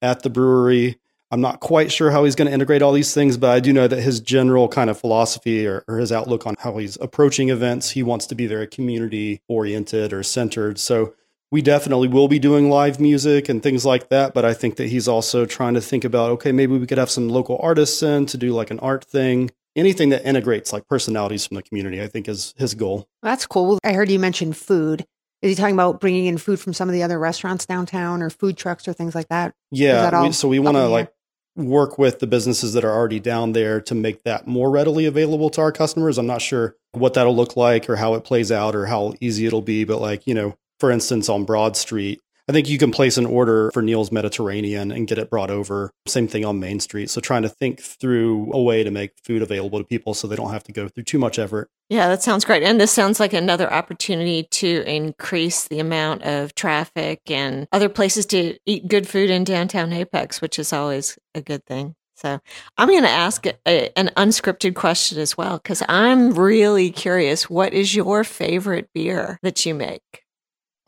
at 0.00 0.22
the 0.22 0.30
brewery. 0.30 1.00
I'm 1.32 1.40
not 1.40 1.58
quite 1.58 1.90
sure 1.90 2.12
how 2.12 2.22
he's 2.22 2.36
going 2.36 2.46
to 2.46 2.54
integrate 2.54 2.82
all 2.82 2.92
these 2.92 3.12
things, 3.12 3.36
but 3.36 3.50
I 3.50 3.58
do 3.58 3.72
know 3.72 3.88
that 3.88 4.00
his 4.00 4.20
general 4.20 4.68
kind 4.68 4.88
of 4.88 5.00
philosophy 5.00 5.66
or, 5.66 5.82
or 5.88 5.98
his 5.98 6.12
outlook 6.12 6.46
on 6.46 6.54
how 6.60 6.76
he's 6.76 6.96
approaching 7.00 7.48
events, 7.48 7.90
he 7.90 8.04
wants 8.04 8.24
to 8.26 8.36
be 8.36 8.46
very 8.46 8.68
community 8.68 9.42
oriented 9.48 10.12
or 10.12 10.22
centered. 10.22 10.78
So, 10.78 11.14
we 11.50 11.62
definitely 11.62 12.06
will 12.06 12.28
be 12.28 12.38
doing 12.38 12.70
live 12.70 13.00
music 13.00 13.48
and 13.48 13.60
things 13.60 13.84
like 13.84 14.08
that. 14.10 14.34
But 14.34 14.44
I 14.44 14.54
think 14.54 14.76
that 14.76 14.86
he's 14.86 15.08
also 15.08 15.46
trying 15.46 15.74
to 15.74 15.80
think 15.80 16.04
about 16.04 16.30
okay, 16.30 16.52
maybe 16.52 16.78
we 16.78 16.86
could 16.86 16.98
have 16.98 17.10
some 17.10 17.28
local 17.28 17.58
artists 17.60 18.04
in 18.04 18.26
to 18.26 18.36
do 18.36 18.52
like 18.52 18.70
an 18.70 18.78
art 18.78 19.04
thing 19.04 19.50
anything 19.78 20.10
that 20.10 20.26
integrates 20.26 20.72
like 20.72 20.86
personalities 20.88 21.46
from 21.46 21.56
the 21.56 21.62
community, 21.62 22.02
I 22.02 22.08
think 22.08 22.28
is 22.28 22.52
his 22.56 22.74
goal. 22.74 23.08
That's 23.22 23.46
cool. 23.46 23.78
I 23.84 23.92
heard 23.92 24.10
you 24.10 24.18
mention 24.18 24.52
food. 24.52 25.06
Is 25.40 25.50
he 25.50 25.54
talking 25.54 25.74
about 25.74 26.00
bringing 26.00 26.26
in 26.26 26.36
food 26.36 26.58
from 26.58 26.74
some 26.74 26.88
of 26.88 26.92
the 26.92 27.04
other 27.04 27.18
restaurants 27.18 27.64
downtown 27.64 28.22
or 28.22 28.30
food 28.30 28.56
trucks 28.56 28.88
or 28.88 28.92
things 28.92 29.14
like 29.14 29.28
that? 29.28 29.48
that 29.48 29.54
Yeah. 29.70 30.10
all 30.12 30.26
We, 30.26 30.32
so 30.32 30.48
we 30.48 30.58
want 30.58 30.76
to 30.76 30.88
like 30.88 31.12
work 31.54 31.98
with 31.98 32.18
the 32.18 32.26
businesses 32.26 32.72
that 32.72 32.84
are 32.84 32.92
already 32.92 33.20
down 33.20 33.52
there 33.52 33.80
to 33.82 33.94
make 33.94 34.24
that 34.24 34.46
more 34.46 34.70
readily 34.70 35.06
available 35.06 35.50
to 35.50 35.60
our 35.60 35.72
customers. 35.72 36.18
I'm 36.18 36.26
not 36.26 36.42
sure 36.42 36.76
what 36.92 37.14
that'll 37.14 37.36
look 37.36 37.56
like 37.56 37.88
or 37.88 37.96
how 37.96 38.14
it 38.14 38.24
plays 38.24 38.50
out 38.50 38.74
or 38.74 38.86
how 38.86 39.14
easy 39.20 39.46
it'll 39.46 39.62
be, 39.62 39.84
but 39.84 40.00
like, 40.00 40.26
you 40.26 40.34
know, 40.34 40.56
for 40.80 40.90
instance, 40.90 41.28
on 41.28 41.44
Broad 41.44 41.76
Street, 41.76 42.20
I 42.48 42.52
think 42.52 42.68
you 42.68 42.78
can 42.78 42.90
place 42.90 43.18
an 43.18 43.26
order 43.26 43.70
for 43.72 43.82
Neil's 43.82 44.10
Mediterranean 44.10 44.90
and 44.90 45.06
get 45.06 45.18
it 45.18 45.28
brought 45.28 45.50
over. 45.50 45.92
Same 46.06 46.26
thing 46.26 46.46
on 46.46 46.58
Main 46.58 46.80
Street. 46.80 47.10
So 47.10 47.20
trying 47.20 47.42
to 47.42 47.48
think 47.48 47.78
through 47.80 48.50
a 48.54 48.62
way 48.62 48.82
to 48.82 48.90
make 48.90 49.12
food 49.22 49.42
available 49.42 49.78
to 49.78 49.84
people 49.84 50.14
so 50.14 50.26
they 50.26 50.36
don't 50.36 50.52
have 50.52 50.64
to 50.64 50.72
go 50.72 50.88
through 50.88 51.04
too 51.04 51.18
much 51.18 51.38
effort. 51.38 51.68
Yeah, 51.90 52.08
that 52.08 52.22
sounds 52.22 52.46
great. 52.46 52.62
And 52.62 52.80
this 52.80 52.90
sounds 52.90 53.20
like 53.20 53.34
another 53.34 53.70
opportunity 53.70 54.44
to 54.44 54.82
increase 54.86 55.68
the 55.68 55.78
amount 55.78 56.22
of 56.22 56.54
traffic 56.54 57.20
and 57.30 57.68
other 57.70 57.90
places 57.90 58.24
to 58.26 58.58
eat 58.64 58.88
good 58.88 59.06
food 59.06 59.28
in 59.28 59.44
downtown 59.44 59.92
Apex, 59.92 60.40
which 60.40 60.58
is 60.58 60.72
always 60.72 61.18
a 61.34 61.42
good 61.42 61.66
thing. 61.66 61.94
So 62.16 62.40
I'm 62.76 62.88
going 62.88 63.02
to 63.02 63.10
ask 63.10 63.46
a, 63.46 63.98
an 63.98 64.10
unscripted 64.16 64.74
question 64.74 65.18
as 65.18 65.36
well, 65.36 65.58
because 65.58 65.82
I'm 65.88 66.32
really 66.32 66.90
curious. 66.90 67.48
What 67.48 67.74
is 67.74 67.94
your 67.94 68.24
favorite 68.24 68.88
beer 68.92 69.38
that 69.42 69.64
you 69.64 69.74
make? 69.74 70.24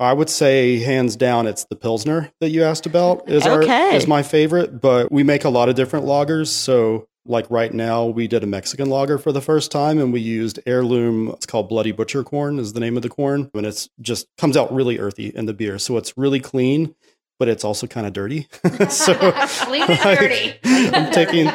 I 0.00 0.12
would 0.14 0.30
say 0.30 0.78
hands 0.78 1.14
down 1.14 1.46
it's 1.46 1.64
the 1.64 1.76
Pilsner 1.76 2.32
that 2.40 2.48
you 2.48 2.64
asked 2.64 2.86
about 2.86 3.28
is 3.28 3.46
our 3.46 3.62
is 3.94 4.06
my 4.06 4.22
favorite, 4.22 4.80
but 4.80 5.12
we 5.12 5.22
make 5.22 5.44
a 5.44 5.50
lot 5.50 5.68
of 5.68 5.74
different 5.76 6.06
lagers. 6.06 6.46
So 6.48 7.06
Like 7.26 7.46
right 7.50 7.72
now, 7.72 8.06
we 8.06 8.26
did 8.26 8.42
a 8.42 8.46
Mexican 8.46 8.88
lager 8.88 9.18
for 9.18 9.30
the 9.30 9.42
first 9.42 9.70
time 9.70 9.98
and 9.98 10.10
we 10.10 10.20
used 10.20 10.58
heirloom. 10.64 11.28
It's 11.28 11.44
called 11.44 11.68
Bloody 11.68 11.92
Butcher 11.92 12.24
corn, 12.24 12.58
is 12.58 12.72
the 12.72 12.80
name 12.80 12.96
of 12.96 13.02
the 13.02 13.10
corn. 13.10 13.50
And 13.54 13.66
it's 13.66 13.90
just 14.00 14.26
comes 14.38 14.56
out 14.56 14.72
really 14.72 14.98
earthy 14.98 15.26
in 15.28 15.44
the 15.44 15.52
beer. 15.52 15.78
So 15.78 15.98
it's 15.98 16.16
really 16.16 16.40
clean, 16.40 16.94
but 17.38 17.46
it's 17.48 17.62
also 17.62 17.86
kind 17.86 18.06
of 18.06 18.14
dirty. 18.14 18.48
so 18.88 19.14
Clean 19.66 19.82
and 19.82 20.18
dirty. 20.18 20.54
I'm 20.64 21.12
taking 21.12 21.52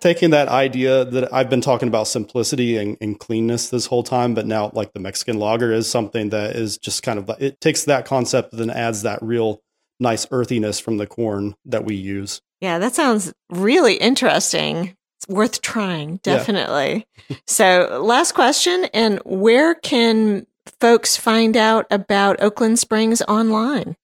taking 0.00 0.30
that 0.30 0.48
idea 0.48 1.04
that 1.04 1.32
I've 1.32 1.50
been 1.50 1.60
talking 1.60 1.88
about 1.88 2.08
simplicity 2.08 2.76
and, 2.76 2.96
and, 3.00 3.18
cleanness 3.18 3.68
this 3.68 3.86
whole 3.86 4.02
time, 4.02 4.34
but 4.34 4.46
now 4.46 4.70
like 4.74 4.92
the 4.92 5.00
Mexican 5.00 5.38
lager 5.38 5.72
is 5.72 5.90
something 5.90 6.30
that 6.30 6.56
is 6.56 6.78
just 6.78 7.02
kind 7.02 7.18
of 7.18 7.30
it 7.40 7.60
takes 7.60 7.84
that 7.84 8.04
concept 8.04 8.52
and 8.52 8.60
then 8.60 8.70
adds 8.70 9.02
that 9.02 9.22
real 9.22 9.60
nice 10.00 10.26
earthiness 10.30 10.78
from 10.80 10.96
the 10.96 11.06
corn 11.06 11.54
that 11.64 11.84
we 11.84 11.94
use. 11.94 12.40
Yeah, 12.60 12.78
that 12.78 12.94
sounds 12.94 13.32
really 13.50 13.94
interesting. 13.94 14.96
It's 15.18 15.28
worth 15.28 15.62
trying, 15.62 16.16
definitely. 16.18 17.06
Yeah. 17.28 17.36
so, 17.46 18.00
last 18.02 18.32
question 18.32 18.86
and 18.94 19.20
where 19.24 19.74
can 19.74 20.46
folks 20.80 21.16
find 21.16 21.56
out 21.56 21.86
about 21.90 22.40
Oaklyn 22.40 22.76
Springs 22.76 23.22
online? 23.22 23.96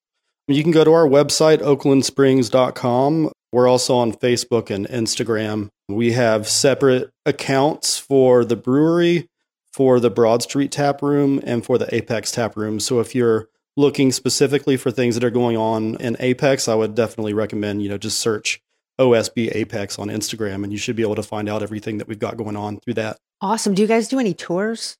You 0.46 0.62
can 0.62 0.72
go 0.72 0.84
to 0.84 0.92
our 0.92 1.06
website, 1.06 1.58
oaklynsprings.com. 1.58 3.32
We're 3.54 3.68
also 3.68 3.94
on 3.94 4.12
Facebook 4.12 4.68
and 4.68 4.84
Instagram. 4.88 5.68
We 5.88 6.10
have 6.10 6.48
separate 6.48 7.12
accounts 7.24 7.96
for 8.00 8.44
the 8.44 8.56
brewery, 8.56 9.28
for 9.72 10.00
the 10.00 10.10
Broad 10.10 10.42
Street 10.42 10.72
Tap 10.72 11.02
Room, 11.02 11.40
and 11.44 11.64
for 11.64 11.78
the 11.78 11.94
Apex 11.94 12.32
Tap 12.32 12.56
Room. 12.56 12.80
So 12.80 12.98
if 12.98 13.14
you're 13.14 13.48
looking 13.76 14.10
specifically 14.10 14.76
for 14.76 14.90
things 14.90 15.14
that 15.14 15.22
are 15.22 15.30
going 15.30 15.56
on 15.56 15.94
in 16.00 16.16
Apex, 16.18 16.66
I 16.66 16.74
would 16.74 16.96
definitely 16.96 17.32
recommend, 17.32 17.80
you 17.80 17.88
know, 17.88 17.96
just 17.96 18.18
search 18.18 18.60
OSB 18.98 19.54
Apex 19.54 20.00
on 20.00 20.08
Instagram 20.08 20.64
and 20.64 20.72
you 20.72 20.78
should 20.78 20.96
be 20.96 21.02
able 21.02 21.14
to 21.14 21.22
find 21.22 21.48
out 21.48 21.62
everything 21.62 21.98
that 21.98 22.08
we've 22.08 22.18
got 22.18 22.36
going 22.36 22.56
on 22.56 22.80
through 22.80 22.94
that. 22.94 23.18
Awesome. 23.40 23.72
Do 23.72 23.82
you 23.82 23.88
guys 23.88 24.08
do 24.08 24.18
any 24.18 24.34
tours? 24.34 24.96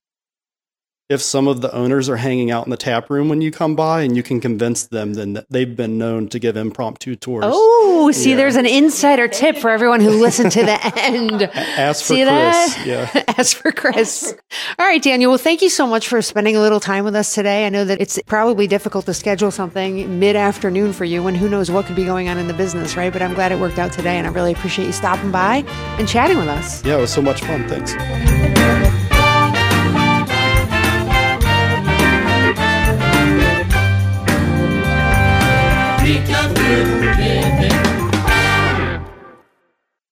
If 1.07 1.21
some 1.21 1.47
of 1.47 1.61
the 1.61 1.71
owners 1.73 2.09
are 2.09 2.17
hanging 2.17 2.49
out 2.49 2.65
in 2.65 2.71
the 2.71 2.77
tap 2.77 3.11
room 3.11 3.29
when 3.29 3.39
you 3.39 3.51
come 3.51 3.75
by 3.75 4.01
and 4.01 4.15
you 4.15 4.23
can 4.23 4.41
convince 4.41 4.87
them 4.87 5.13
then 5.13 5.33
that 5.33 5.45
they've 5.51 5.75
been 5.75 5.99
known 5.99 6.27
to 6.27 6.39
give 6.39 6.57
impromptu 6.57 7.15
tours. 7.15 7.43
Oh, 7.45 8.11
see 8.11 8.31
yeah. 8.31 8.37
there's 8.37 8.55
an 8.55 8.65
insider 8.65 9.27
tip 9.27 9.57
for 9.57 9.69
everyone 9.69 10.01
who 10.01 10.09
listened 10.09 10.51
to 10.53 10.63
the 10.63 10.93
end. 11.01 11.43
Ask 11.43 12.01
for 12.01 12.15
see 12.15 12.23
Chris. 12.23 12.75
That? 12.75 12.83
Yeah. 12.85 13.23
Ask 13.37 13.57
for 13.57 13.71
Chris. 13.71 14.35
All 14.79 14.85
right, 14.85 15.01
Daniel. 15.01 15.29
Well, 15.29 15.37
thank 15.37 15.61
you 15.61 15.69
so 15.69 15.85
much 15.85 16.07
for 16.07 16.21
spending 16.23 16.55
a 16.55 16.61
little 16.61 16.79
time 16.79 17.05
with 17.05 17.15
us 17.15 17.35
today. 17.35 17.67
I 17.67 17.69
know 17.69 17.85
that 17.85 18.01
it's 18.01 18.19
probably 18.25 18.65
difficult 18.65 19.05
to 19.05 19.13
schedule 19.13 19.51
something 19.51 20.19
mid-afternoon 20.19 20.93
for 20.93 21.05
you 21.05 21.27
and 21.27 21.37
who 21.37 21.49
knows 21.49 21.69
what 21.69 21.85
could 21.85 21.95
be 21.95 22.05
going 22.05 22.29
on 22.29 22.39
in 22.39 22.47
the 22.47 22.53
business, 22.53 22.97
right? 22.97 23.13
But 23.13 23.21
I'm 23.21 23.35
glad 23.35 23.51
it 23.51 23.59
worked 23.59 23.77
out 23.77 23.93
today 23.93 24.17
and 24.17 24.25
I 24.25 24.31
really 24.31 24.53
appreciate 24.53 24.85
you 24.85 24.91
stopping 24.91 25.31
by 25.31 25.57
and 25.99 26.07
chatting 26.07 26.37
with 26.37 26.47
us. 26.47 26.83
Yeah, 26.83 26.97
it 26.97 27.01
was 27.01 27.13
so 27.13 27.21
much 27.21 27.41
fun. 27.41 27.67
Thanks. 27.69 27.93